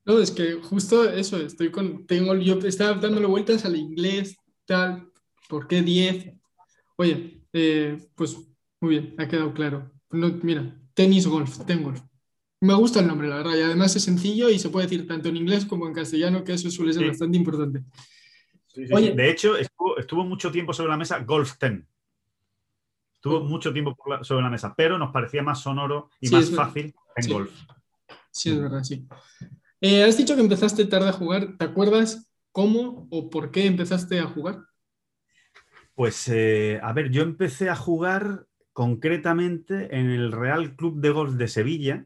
[0.06, 4.36] No, es que justo eso, estoy con, tengo, yo estaba dándole vueltas al inglés,
[4.66, 5.12] tal,
[5.48, 6.34] ¿por qué 10?
[6.98, 8.38] Oye, eh, pues
[8.80, 9.92] muy bien, ha quedado claro.
[10.10, 12.02] No, mira, tenis golf, ten golf.
[12.62, 15.30] Me gusta el nombre, la verdad, y además es sencillo y se puede decir tanto
[15.30, 17.84] en inglés como en castellano, que eso suele ser bastante importante.
[18.94, 21.88] Oye, de hecho, estuvo, mucho tiempo sobre la mesa Golf Ten.
[23.16, 23.44] Estuvo oh.
[23.44, 27.52] mucho tiempo sobre la mesa, pero nos parecía más sonoro y más fácil en golf.
[28.32, 29.06] Sí, es verdad, sí.
[29.84, 31.58] Eh, has dicho que empezaste tarde a jugar.
[31.58, 34.60] ¿Te acuerdas cómo o por qué empezaste a jugar?
[35.96, 41.34] Pues, eh, a ver, yo empecé a jugar concretamente en el Real Club de Golf
[41.34, 42.06] de Sevilla,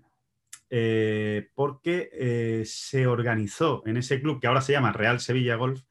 [0.70, 5.82] eh, porque se organizó en ese club, que ahora se llama Real Sevilla Golf,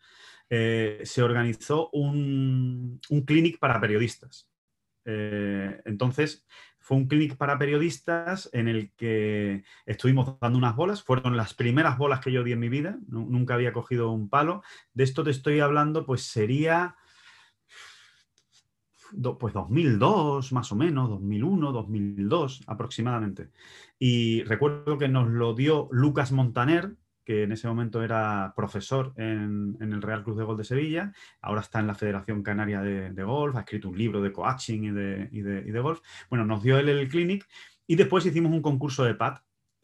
[0.48, 4.48] se organizó un, un clinic para periodistas.
[5.04, 6.44] entonces,
[6.84, 11.02] fue un clinic para periodistas en el que estuvimos dando unas bolas.
[11.02, 12.98] Fueron las primeras bolas que yo di en mi vida.
[13.08, 14.62] nunca había cogido un palo.
[14.92, 16.96] De esto te estoy hablando, pues sería
[19.38, 23.48] pues 2002 más o menos, 2001, 2002 aproximadamente.
[23.98, 29.76] Y recuerdo que nos lo dio Lucas Montaner, que en ese momento era profesor en,
[29.80, 33.56] el Real Club de Golf de Sevilla, ahora está en la Federación Canaria de, Golf,
[33.56, 34.82] ha escrito un libro de coaching
[35.32, 36.00] y de, golf.
[36.28, 37.48] Bueno, nos dio él el clinic
[37.86, 39.38] y después hicimos un concurso de pad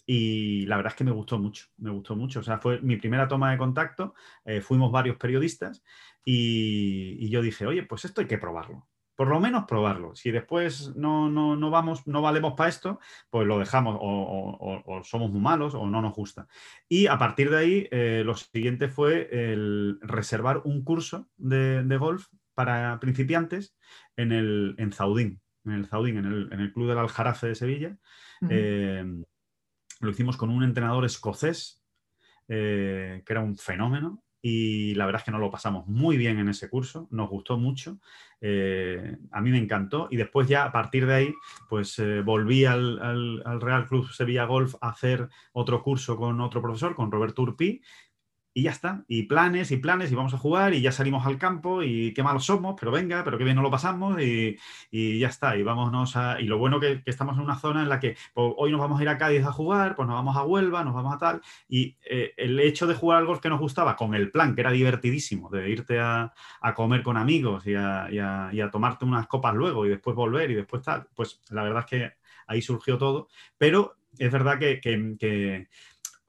[0.07, 2.41] y la verdad es que me gustó mucho, me gustó mucho.
[2.41, 5.83] O sea, fue mi primera toma de contacto, eh, fuimos varios periodistas
[6.25, 8.87] y, yo dije, oye, pues esto hay que probarlo
[9.21, 10.15] por lo menos probarlo.
[10.15, 15.43] Si después no, no, vamos, no valemos para esto, pues lo dejamos o, somos muy
[15.43, 16.49] malos o no nos gusta.
[16.89, 22.29] Y a partir de ahí, eh, lo siguiente fue el reservar un curso de, golf
[22.55, 23.77] para principiantes
[24.17, 27.99] en, el, en Zaudín, en el Zaudín, en el, Club del Aljarafe de Sevilla.
[28.49, 29.05] Eh,
[30.01, 31.85] lo hicimos con un entrenador escocés,
[32.49, 36.39] eh, que era un fenómeno, y la verdad es que nos lo pasamos muy bien
[36.39, 37.99] en ese curso, nos gustó mucho,
[38.41, 41.35] eh, a mí me encantó y después ya a partir de ahí
[41.69, 46.63] pues eh, volví al, al, Real Club Sevilla Golf a hacer otro curso con otro
[46.63, 47.83] profesor, con Roberto Urpí
[48.53, 49.05] y ya está.
[49.07, 52.23] Y planes y planes y vamos a jugar y ya salimos al campo y qué
[52.23, 54.57] malos somos, pero venga, pero qué bien nos lo pasamos y,
[54.91, 55.57] ya está.
[55.57, 56.41] Y vámonos a...
[56.41, 58.81] Y lo bueno que, que estamos en una zona en la que pues, hoy nos
[58.81, 61.19] vamos a ir a Cádiz a jugar, pues nos vamos a Huelva, nos vamos a
[61.19, 61.41] tal.
[61.69, 64.63] Y eh, el hecho de jugar al golf que nos gustaba con el plan, que
[64.63, 66.33] era divertidísimo, de irte a,
[66.75, 70.55] comer con amigos y a, y a tomarte unas copas luego y después volver y
[70.55, 72.13] después tal, pues la verdad es que
[72.47, 73.29] ahí surgió todo.
[73.59, 75.69] Pero es verdad que, que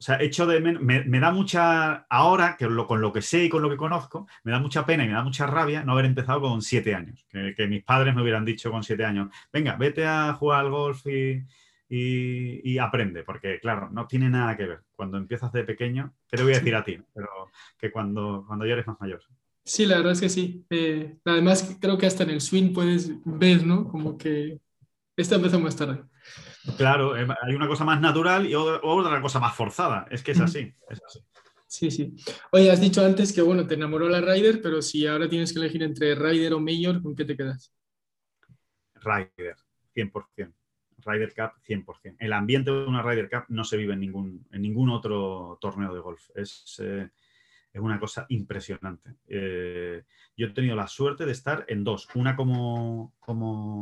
[0.01, 3.61] o sea, hecho de me, da mucha, ahora, que con lo que sé y con
[3.61, 6.41] lo que conozco, me da mucha pena y me da mucha rabia no haber empezado
[6.41, 7.23] con siete años.
[7.29, 11.05] Que, mis padres me hubieran dicho con siete años, venga, vete a jugar al golf
[11.05, 14.79] y, aprende, porque claro, no tiene nada que ver.
[14.95, 18.65] Cuando empiezas de pequeño, te lo voy a decir a ti, pero que cuando, cuando
[18.65, 19.21] ya eres más mayor.
[19.63, 20.65] Sí, la verdad es que sí.
[20.71, 23.87] Eh, además, creo que hasta en el swing puedes ver, ¿no?
[23.87, 24.59] Como que
[25.15, 26.01] esta empezó más tarde.
[26.77, 30.07] Claro, eh, hay una cosa más natural y otra cosa más forzada.
[30.09, 30.73] Es que es así,
[31.67, 32.13] Sí, sí.
[32.51, 35.59] Oye, has dicho antes que bueno, te enamoró la Ryder, pero si ahora tienes que
[35.59, 37.73] elegir entre Ryder o Major, ¿con qué te quedas?
[38.95, 39.55] Ryder,
[39.95, 40.53] 100%.
[40.97, 42.17] Ryder Cup, 100%.
[42.19, 45.93] El ambiente de una Ryder Cup no se vive en ningún, en ningún otro torneo
[45.93, 46.29] de golf.
[46.35, 47.09] Es, eh,
[47.71, 49.15] es una cosa impresionante.
[49.27, 50.03] Eh,
[50.35, 52.07] yo he tenido la suerte de estar en dos.
[52.15, 53.79] Una como, como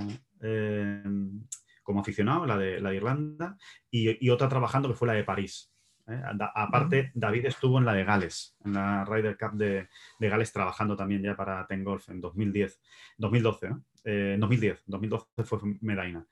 [1.90, 3.58] como aficionado, la de, la de Irlanda,
[3.90, 5.74] y, otra trabajando que fue la de París.
[6.08, 6.22] ¿eh?
[6.54, 9.88] Aparte, David estuvo en la de Gales, en la Ryder Cup de,
[10.20, 12.80] Gales, trabajando también ya para Ten Golf en 2010,
[13.18, 13.84] 2012, ¿no?
[14.06, 16.24] 2010, 2012 fue Medina.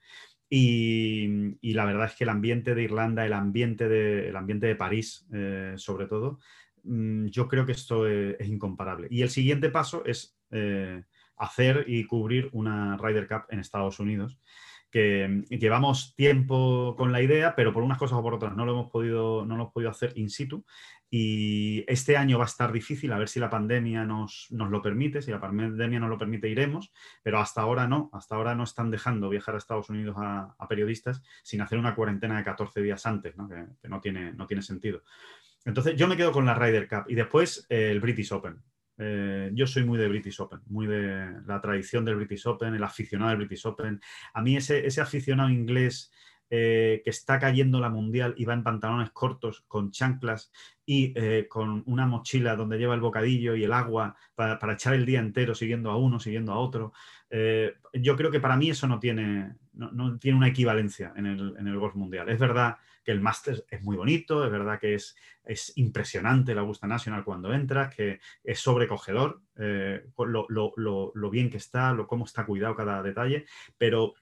[0.48, 4.76] Y, la verdad es que el ambiente de Irlanda, el ambiente de, el ambiente de
[4.76, 6.38] París, eh, sobre todo,
[6.84, 9.08] mm, yo creo que esto es, incomparable.
[9.10, 11.02] Y el siguiente paso es eh,
[11.36, 14.38] hacer y cubrir una Ryder Cup en Estados Unidos
[14.90, 18.72] que llevamos tiempo con la idea, pero por unas cosas o por otras no lo
[18.72, 20.64] hemos podido, no lo hemos podido hacer in situ.
[21.10, 25.22] Y este año va a estar difícil, a ver si la pandemia nos, lo permite,
[25.22, 28.90] si la pandemia nos lo permite iremos, pero hasta ahora no, hasta ahora no están
[28.90, 33.36] dejando viajar a Estados Unidos a, periodistas sin hacer una cuarentena de 14 días antes,
[33.38, 33.48] ¿no?
[33.48, 35.02] Que, no, tiene, no tiene sentido.
[35.64, 38.62] Entonces yo me quedo con la Ryder Cup y después eh, el British Open.
[38.98, 42.82] Eh, yo soy muy de British Open, muy de la tradición del British Open, el
[42.82, 44.00] aficionado del British Open.
[44.34, 46.12] A mí ese, ese aficionado inglés
[46.50, 50.50] eh, que está cayendo la mundial y va en pantalones cortos, con chanclas
[50.84, 51.12] y
[51.48, 55.54] con una mochila donde lleva el bocadillo y el agua para, echar el día entero
[55.54, 56.92] siguiendo a uno, siguiendo a otro.
[57.92, 61.68] yo creo que para mí eso no tiene, no, tiene una equivalencia en el, en
[61.68, 62.30] el golf mundial.
[62.30, 62.78] Es verdad
[63.08, 67.24] que el máster es muy bonito, es verdad que es, es impresionante la Augusta National
[67.24, 73.02] cuando entras, que es sobrecogedor eh, lo, bien que está, lo, cómo está cuidado cada
[73.02, 73.46] detalle,
[73.78, 74.12] pero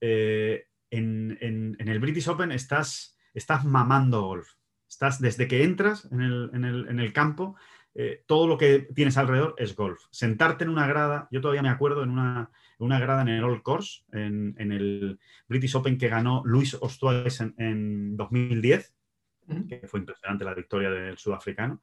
[0.00, 1.38] eh, en,
[1.78, 4.48] el British Open estás, estás mamando golf.
[4.88, 7.54] Estás desde que entras en el, campo,
[7.94, 10.02] eh, todo lo que tienes alrededor es golf.
[10.10, 13.62] Sentarte en una grada, yo todavía me acuerdo en una, una grada en el Old
[13.62, 18.94] Course, en, el British Open que ganó Luis Ostuays en, 2010,
[19.68, 21.82] que fue impresionante la victoria del sudafricano.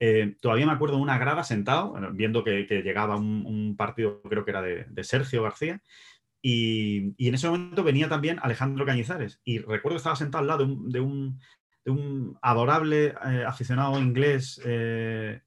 [0.00, 4.50] Eh, todavía me acuerdo de una grada sentado, viendo que, llegaba un, partido, creo que
[4.50, 5.80] era de, Sergio García,
[6.42, 9.40] y, en ese momento venía también Alejandro Cañizares.
[9.44, 11.40] Y recuerdo que estaba sentado al lado de un,
[12.42, 15.40] adorable eh, aficionado inglés eh,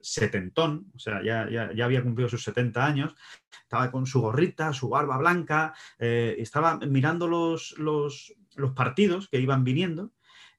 [0.00, 3.14] setentón, o sea, ya, ya, había cumplido sus 70 años,
[3.62, 8.34] estaba con su gorrita, su barba blanca, eh, estaba mirando los, los,
[8.74, 10.10] partidos que iban viniendo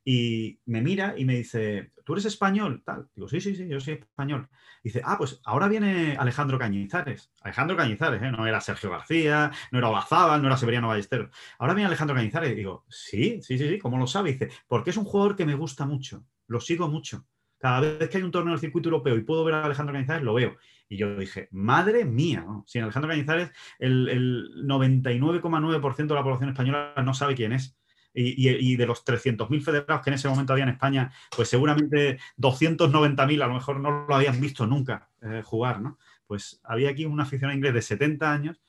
[0.03, 2.81] y me mira y me dice, ¿tú eres español?
[2.85, 3.07] Tal.
[3.13, 4.49] Digo, sí, sí, sí, yo soy español.
[4.83, 7.31] dice, ah, pues ahora viene Alejandro Cañizares.
[7.41, 8.31] Alejandro Cañizares, ¿eh?
[8.31, 11.29] no era Sergio García, no era Olazábal, no era Severiano Ballesteros.
[11.59, 12.55] Ahora viene Alejandro Cañizares.
[12.55, 14.31] Digo, sí, sí, sí, sí, ¿cómo lo sabe?
[14.33, 17.25] dice, porque es un jugador que me gusta mucho, lo sigo mucho.
[17.57, 20.23] Cada vez que hay un torneo del circuito europeo y puedo ver a Alejandro Cañizares,
[20.23, 20.55] lo veo.
[20.87, 26.93] Y yo dije, madre mía, si en Alejandro Cañizares el 99,9% de la población española
[27.03, 27.77] no sabe quién es.
[28.13, 33.43] Y, de los 300.000 federados que en ese momento había en España, pues seguramente 290.000
[33.43, 35.97] a lo mejor no lo habían visto nunca eh, jugar, ¿no?
[36.25, 38.61] Pues había aquí un aficionado inglés de 70 años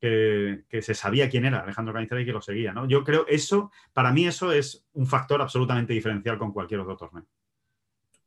[0.00, 2.86] que, se sabía quién era Alejandro Cañizares y que lo seguía, ¿no?
[2.86, 7.26] Yo creo eso, para mí eso es un factor absolutamente diferencial con cualquier otro torneo.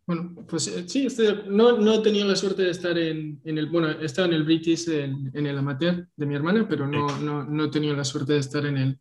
[0.06, 1.08] Bueno, pues eh, sí,
[1.47, 4.34] no, no, he tenido la suerte de estar en, en, el, bueno, he estado en
[4.34, 7.95] el British, en, en, el amateur de mi hermana, pero no, no, no, he tenido
[7.95, 8.99] la suerte de estar en el,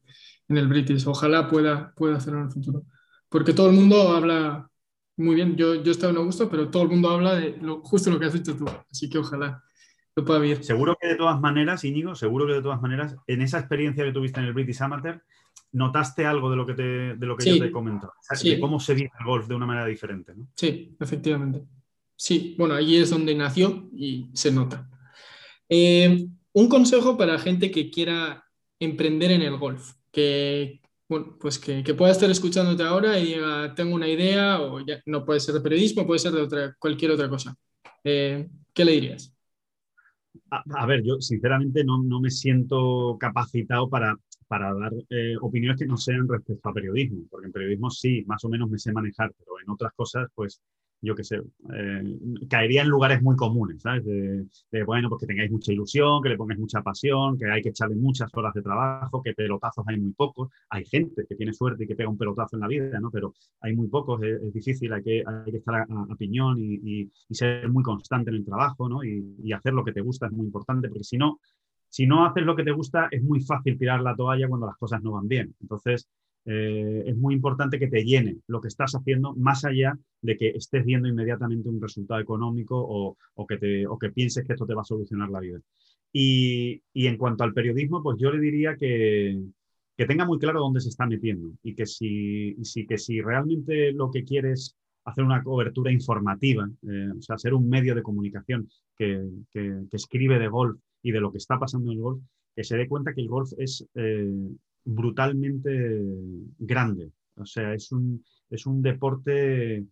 [0.48, 1.06] en el British.
[1.08, 2.84] Ojalá pueda, pueda hacerlo en el futuro.
[3.28, 4.70] Porque todo el mundo habla
[5.16, 5.56] muy bien.
[5.56, 8.20] Yo, yo he estado en Augusto, pero todo el mundo habla de lo, justo lo
[8.20, 8.66] que has dicho tú.
[8.90, 9.62] Así que ojalá
[10.14, 10.62] lo pueda ver.
[10.62, 14.12] Seguro que de todas maneras, Íñigo, seguro que de todas maneras, en esa experiencia que
[14.12, 15.22] tuviste en el British Amateur,
[15.72, 18.12] notaste algo de lo que, te, de lo que yo te he comentado,
[18.42, 20.34] de cómo se vive el golf de una manera diferente.
[20.34, 20.48] ¿no?
[20.54, 21.62] Sí, efectivamente.
[22.14, 24.88] Sí, bueno, allí es donde nació y se nota.
[25.68, 28.44] Eh, un consejo para gente que quiera
[28.78, 33.94] emprender en el golf, que, bueno, pues que, pueda estar escuchándote ahora y diga, tengo
[33.94, 37.28] una idea, o ya, no puede ser de periodismo, puede ser de otra, cualquier otra
[37.28, 37.56] cosa.
[38.04, 39.34] Eh, ¿Qué le dirías?
[40.50, 44.16] A, ver, yo sinceramente no, no, me siento capacitado para,
[44.52, 48.44] para dar eh, opiniones que no sean respecto a periodismo, porque en periodismo sí, más
[48.44, 50.60] o menos me sé manejar, pero en otras cosas, pues
[51.00, 51.36] yo qué sé,
[51.74, 52.18] eh,
[52.50, 54.04] caería en lugares muy comunes, ¿sabes?
[54.04, 57.70] De, bueno, pues que tengáis mucha ilusión, que le pongáis mucha pasión, que hay que
[57.70, 60.50] echarle muchas horas de trabajo, que pelotazos hay muy pocos.
[60.68, 63.10] Hay gente que tiene suerte y que pega un pelotazo en la vida, ¿no?
[63.10, 63.32] Pero
[63.62, 67.82] hay muy pocos, es, difícil, hay que, hay que estar a, piñón y, ser muy
[67.82, 69.02] constante en el trabajo, ¿no?
[69.02, 71.40] Y, y hacer lo que te gusta es muy importante, porque si no,
[71.92, 74.78] si no haces lo que te gusta, es muy fácil tirar la toalla cuando las
[74.78, 75.54] cosas no van bien.
[75.60, 76.08] Entonces,
[76.46, 80.48] eh, es muy importante que te llene lo que estás haciendo, más allá de que
[80.48, 83.58] estés viendo inmediatamente un resultado económico o, que,
[84.00, 85.60] que pienses que esto te va a solucionar la vida.
[86.10, 89.38] Y, en cuanto al periodismo, pues yo le diría que,
[90.08, 92.56] tenga muy claro dónde se está metiendo y que si,
[92.88, 97.94] que realmente lo que quieres hacer una cobertura informativa, eh, o sea, ser un medio
[97.94, 98.66] de comunicación
[98.96, 99.22] que,
[99.92, 102.22] escribe de golf y de lo que está pasando en el golf,
[102.54, 104.30] que se dé cuenta que el golf es eh,
[104.84, 106.02] brutalmente
[106.58, 107.10] grande.
[107.36, 109.84] O sea, es un, es un deporte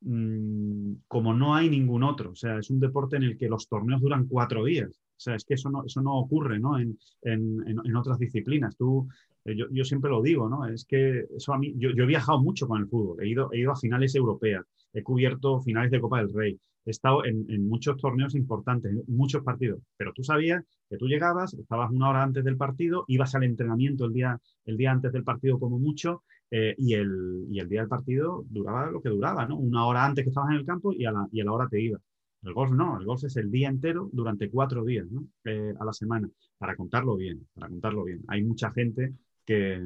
[0.00, 2.30] mm, como no hay ningún otro.
[2.30, 4.90] O sea, es un deporte en el que los torneos duran cuatro días.
[4.90, 6.78] O sea, es que eso no, eso no ocurre ¿no?
[6.78, 8.76] En, en, en, otras disciplinas.
[8.76, 9.08] Tú,
[9.44, 10.66] eh, yo, yo, siempre lo digo, ¿no?
[10.66, 13.52] Es que eso a mí, yo, yo, he viajado mucho con el fútbol, he ido,
[13.52, 17.46] he ido a finales europeas, he cubierto finales de Copa del Rey, he estado en,
[17.68, 22.44] muchos torneos importantes, muchos partidos, pero tú sabías que tú llegabas, estabas una hora antes
[22.44, 26.74] del partido, ibas al entrenamiento el día, el día antes del partido como mucho, eh,
[26.76, 29.56] y, el, y, el, día del partido duraba lo que duraba, ¿no?
[29.56, 31.68] Una hora antes que estabas en el campo y a la, y a la hora
[31.68, 32.02] te ibas.
[32.42, 35.24] El golf no, el golf es el día entero durante cuatro días ¿no?
[35.44, 36.28] Eh, a la semana,
[36.58, 38.22] para contarlo bien, para contarlo bien.
[38.28, 39.14] Hay mucha gente
[39.46, 39.80] que,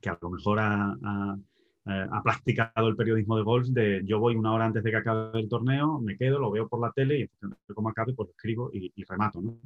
[0.00, 1.36] que a lo mejor ha
[1.86, 4.96] eh, ha practicado el periodismo de golf de yo voy una hora antes de que
[4.96, 8.70] acabe el torneo, me quedo, lo veo por la tele y como acabe, pues escribo
[8.72, 9.42] y, remato.
[9.42, 9.58] ¿no?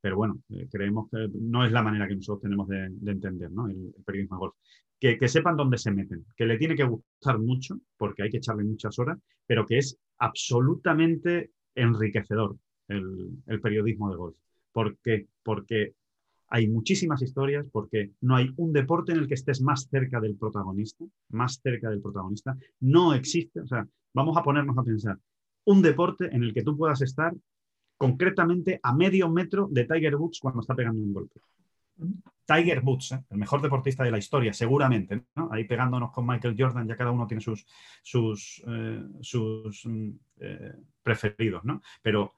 [0.00, 3.68] Pero bueno, eh, creemos que no es la manera que nosotros tenemos de, entender ¿no?
[3.68, 4.54] el, periodismo de golf.
[5.00, 8.36] Que, que, sepan dónde se meten, que le tiene que gustar mucho, porque hay que
[8.36, 12.56] echarle muchas horas, pero que es absolutamente enriquecedor
[12.88, 14.36] el, el periodismo de golf.
[14.72, 15.26] ¿Por qué?
[15.42, 15.94] Porque
[16.54, 20.36] hay muchísimas historias porque no hay un deporte en el que estés más cerca del
[20.36, 22.54] protagonista, más cerca del protagonista.
[22.80, 25.18] No existe, o sea, vamos a ponernos a pensar,
[25.64, 27.32] un deporte en el que tú puedas estar
[27.96, 31.40] concretamente a medio metro de Tiger Woods cuando está pegando un golpe.
[32.44, 33.24] Tiger Woods, ¿eh?
[33.30, 37.26] el mejor deportista de la historia, seguramente, ahí pegándonos con Michael Jordan, ya cada uno
[37.26, 37.64] tiene sus,
[38.02, 40.72] sus, eh, sus mm, eh,
[41.02, 41.80] preferidos, ¿no?
[42.02, 42.34] Pero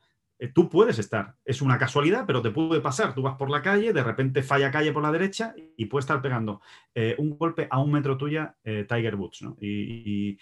[0.55, 1.37] tú puedes estar.
[1.45, 3.15] Es una casualidad, pero te puede pasar.
[3.15, 6.21] Tú vas por la calle, de repente falla calle por la derecha y puede estar
[6.21, 6.61] pegando
[6.95, 9.45] eh, un golpe a un metro tuya eh, Tiger Woods.
[9.61, 10.39] Y,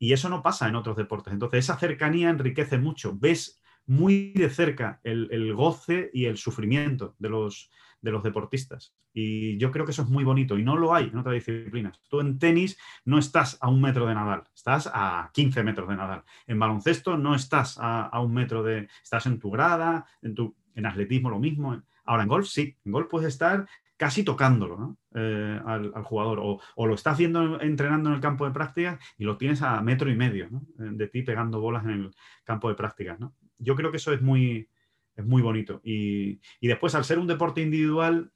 [0.00, 1.32] eso no pasa en otros deportes.
[1.32, 3.16] Entonces, esa cercanía enriquece mucho.
[3.16, 7.70] Ves muy de cerca el goce y el sufrimiento de los,
[8.04, 8.94] de los deportistas.
[9.14, 11.98] Y yo creo que eso es muy bonito y no lo hay en otras disciplinas.
[12.08, 15.96] Tú en tenis no estás a un metro de Nadal, estás a 15 metros de
[15.96, 16.22] Nadal.
[16.46, 18.88] En baloncesto no estás a, un metro de...
[19.02, 21.82] Estás en tu grada, en, tu, en atletismo lo mismo.
[22.04, 26.94] Ahora en golf sí, en golf puedes estar casi tocándolo eh, al, jugador o, lo
[26.94, 30.50] estás viendo entrenando en el campo de prácticas y lo tienes a metro y medio
[30.76, 32.10] de ti pegando bolas en el
[32.44, 33.18] campo de prácticas.
[33.56, 34.68] Yo creo que eso es muy,
[35.16, 35.80] es muy bonito.
[35.84, 38.32] Y, después, al ser un deporte individual,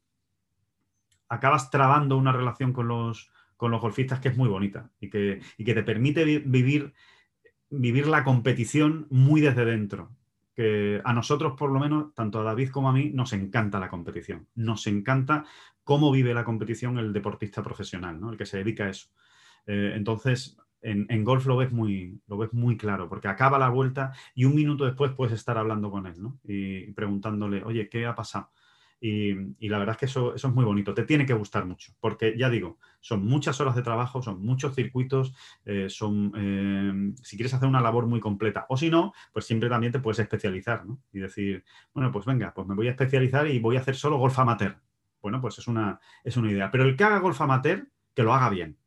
[1.29, 5.41] acabas trabando una relación con los, con los golfistas que es muy bonita y que,
[5.57, 6.95] que te permite vivir,
[7.70, 10.11] vivir la competición muy desde dentro.
[10.55, 13.89] Que a nosotros, por lo menos, tanto a David como a mí, nos encanta la
[13.89, 14.49] competición.
[14.55, 15.45] Nos encanta
[15.85, 18.31] cómo vive la competición el deportista profesional, ¿no?
[18.31, 19.09] el que se dedica a eso.
[19.66, 24.12] Eh, entonces, en, golf lo ves, muy, lo ves muy claro, porque acaba la vuelta
[24.35, 26.39] y un minuto después puedes estar hablando con él ¿no?
[26.45, 28.51] y, preguntándole, oye, ¿qué ha pasado?
[29.01, 31.93] Y, la verdad es que eso, eso, es muy bonito, te tiene que gustar mucho,
[32.01, 37.37] porque ya digo, son muchas horas de trabajo, son muchos circuitos, eh, son, eh, si
[37.37, 40.85] quieres hacer una labor muy completa, o si no, pues siempre también te puedes especializar
[40.85, 41.01] ¿no?
[41.12, 41.64] y decir,
[41.95, 44.81] bueno, pues venga, pues me voy a especializar y voy a hacer solo golf amateur.
[45.20, 48.35] Bueno, pues es una, es una idea, pero el que haga golf amateur, que lo
[48.35, 48.79] haga bien,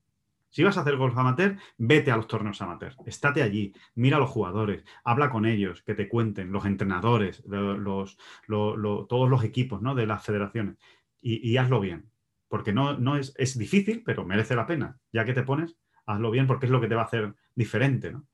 [0.51, 4.19] si vas a hacer golf amateur, vete a los torneos amateur, estate allí, mira a
[4.19, 9.95] los jugadores, habla con ellos, que te cuenten, los entrenadores, los, todos los equipos ¿no?
[9.95, 10.75] de las federaciones,
[11.21, 12.09] y, hazlo bien,
[12.47, 14.99] porque no, no es, es, difícil, pero merece la pena.
[15.13, 18.11] Ya que te pones, hazlo bien porque es lo que te va a hacer diferente.
[18.11, 18.25] ¿no?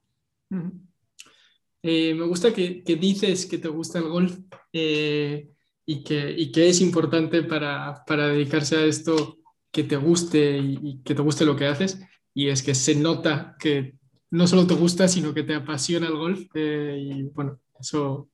[1.83, 4.39] Eh, me gusta que, dices que te gusta el golf
[4.71, 5.49] eh,
[5.85, 9.37] y, que, y, que, es importante para, para dedicarse a esto
[9.77, 12.01] que te guste y, que te guste lo que haces.
[12.33, 13.93] Y es que se nota que
[14.31, 16.49] no solo te gusta, sino que te apasiona el golf.
[16.55, 18.27] Eh, y bueno, eso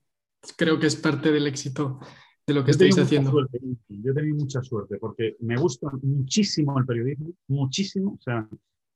[0.55, 1.99] creo que es parte del éxito
[2.47, 3.33] de lo que estáis haciendo.
[3.89, 8.13] yo he tenido mucha suerte porque me gusta muchísimo el periodismo, muchísimo.
[8.17, 8.47] O sea,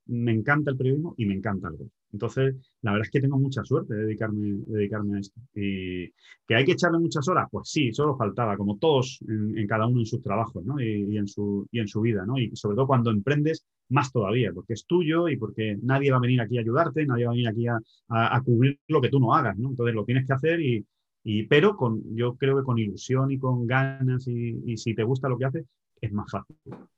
[0.06, 1.92] me encanta el periodismo y me encanta el golf.
[2.12, 5.40] Entonces, la verdad es que tengo mucha suerte de dedicarme, dedicarme a esto.
[5.54, 6.08] Y
[6.46, 10.00] que hay que echarle muchas horas, pues sí, solo faltaba, como todos en, cada uno
[10.00, 10.80] en sus trabajos ¿no?
[10.80, 12.24] y, en su, y en su vida.
[12.24, 12.38] ¿no?
[12.38, 16.20] Y sobre todo cuando emprendes, más todavía, porque es tuyo y porque nadie va a
[16.20, 19.34] venir aquí a ayudarte, nadie va a venir aquí a, cubrir lo que tú no
[19.34, 19.56] hagas.
[19.58, 19.70] ¿no?
[19.70, 20.84] Entonces, lo tienes que hacer y,
[21.24, 25.28] y, pero con, yo creo que con ilusión y con ganas y, si te gusta
[25.28, 25.66] lo que haces,
[26.00, 26.56] es más fácil,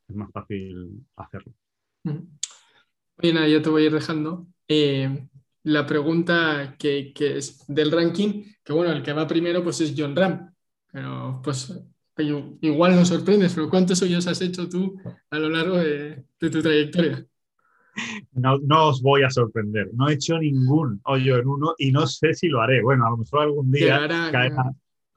[0.08, 1.52] es más fácil hacerlo.
[3.22, 4.46] Oye, nada, ya te voy a ir dejando.
[4.72, 5.26] Eh,
[5.64, 10.14] la pregunta que, es del ranking, que bueno, el que va primero pues es John
[10.14, 10.54] Ram,
[10.92, 11.76] pero pues
[12.16, 14.96] igual nos sorprendes, pero ¿cuántos hoyos has hecho tú
[15.28, 17.26] a lo largo de, tu trayectoria?
[18.30, 22.06] No, no, os voy a sorprender, no he hecho ningún hoyo en uno y no
[22.06, 22.80] sé si lo haré.
[22.80, 24.52] Bueno, a lo mejor algún día cae,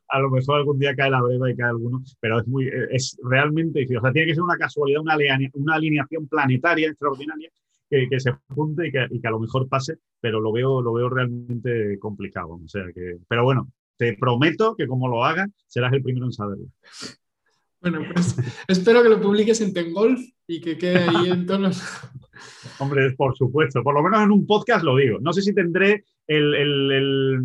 [0.09, 3.15] a, lo mejor algún día cae la breva y cae alguno, pero es muy, es
[3.23, 3.99] realmente difícil.
[3.99, 5.15] O sea, tiene que ser una casualidad, una,
[5.53, 7.51] una alineación planetaria extraordinaria
[8.09, 10.93] que, se junte y que, y que, a lo mejor pase, pero lo veo, lo
[10.93, 12.59] veo realmente complicado.
[12.63, 16.33] O sea que, pero bueno, te prometo que como lo haga, serás el primero en
[16.33, 16.65] saberlo.
[17.81, 18.37] Bueno, pues
[18.67, 21.81] espero que lo publiques en Tengolf y que quede ahí en todos
[22.79, 25.19] Hombre, por supuesto, por lo menos en un podcast lo digo.
[25.19, 27.39] No sé si tendré el, el,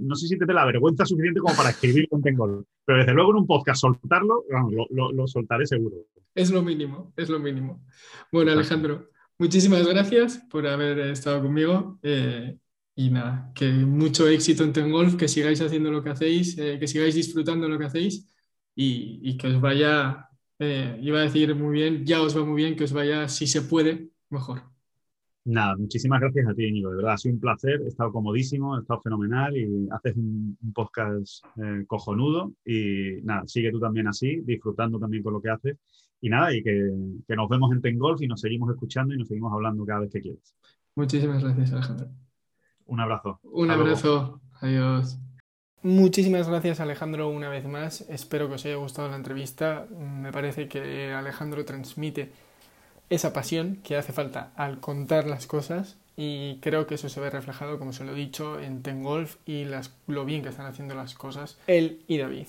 [0.00, 3.32] no sé si tendré la vergüenza suficiente como para escribirlo en Tengolf, pero desde luego
[3.32, 5.96] en un podcast soltarlo, lo, lo, lo soltaré seguro.
[6.34, 7.82] Es lo mínimo, es lo mínimo.
[8.30, 11.98] Bueno, Alejandro, muchísimas gracias por haber estado conmigo.
[12.02, 12.56] Eh,
[12.94, 16.86] y nada, que mucho éxito en Tengolf, que sigáis haciendo lo que hacéis, eh, que
[16.86, 18.28] sigáis disfrutando lo que hacéis
[18.74, 20.28] y, que os vaya,
[20.58, 23.46] eh, iba a decir muy bien, ya os va muy bien, que os vaya, si
[23.46, 24.62] se puede, mejor.
[25.44, 26.90] Nada, muchísimas gracias a ti, Íñigo.
[26.90, 27.80] De verdad, ha sido un placer.
[27.82, 32.52] He estado comodísimo, he estado fenomenal y haces un, podcast eh, cojonudo.
[32.64, 35.78] Y nada, sigue tú también así, disfrutando también con lo que haces.
[36.20, 36.92] Y nada, y que,
[37.26, 40.10] que nos vemos en Tengolf y nos seguimos escuchando y nos seguimos hablando cada vez
[40.10, 40.54] que quieras.
[40.94, 42.08] Muchísimas gracias, Alejandro.
[42.86, 43.40] Un abrazo.
[43.44, 44.40] Un abrazo.
[44.60, 45.18] Adiós.
[45.82, 48.02] Muchísimas gracias Alejandro una vez más.
[48.10, 49.86] Espero que os haya gustado la entrevista.
[49.90, 52.30] Me parece que Alejandro transmite
[53.08, 57.30] esa pasión que hace falta al contar las cosas y creo que eso se ve
[57.30, 60.66] reflejado, como se lo he dicho, en Ten Golf y las, lo bien que están
[60.66, 62.46] haciendo las cosas él y David.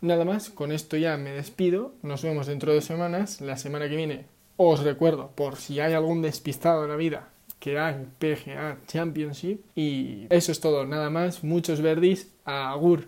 [0.00, 3.96] Nada más, con esto ya me despido, nos vemos dentro de semanas, la semana que
[3.96, 4.26] viene
[4.56, 7.30] os recuerdo, por si hay algún despistado en la vida,
[7.60, 9.60] que hay PGA Championship.
[9.74, 13.06] Y eso es todo, nada más, muchos verdis, agur.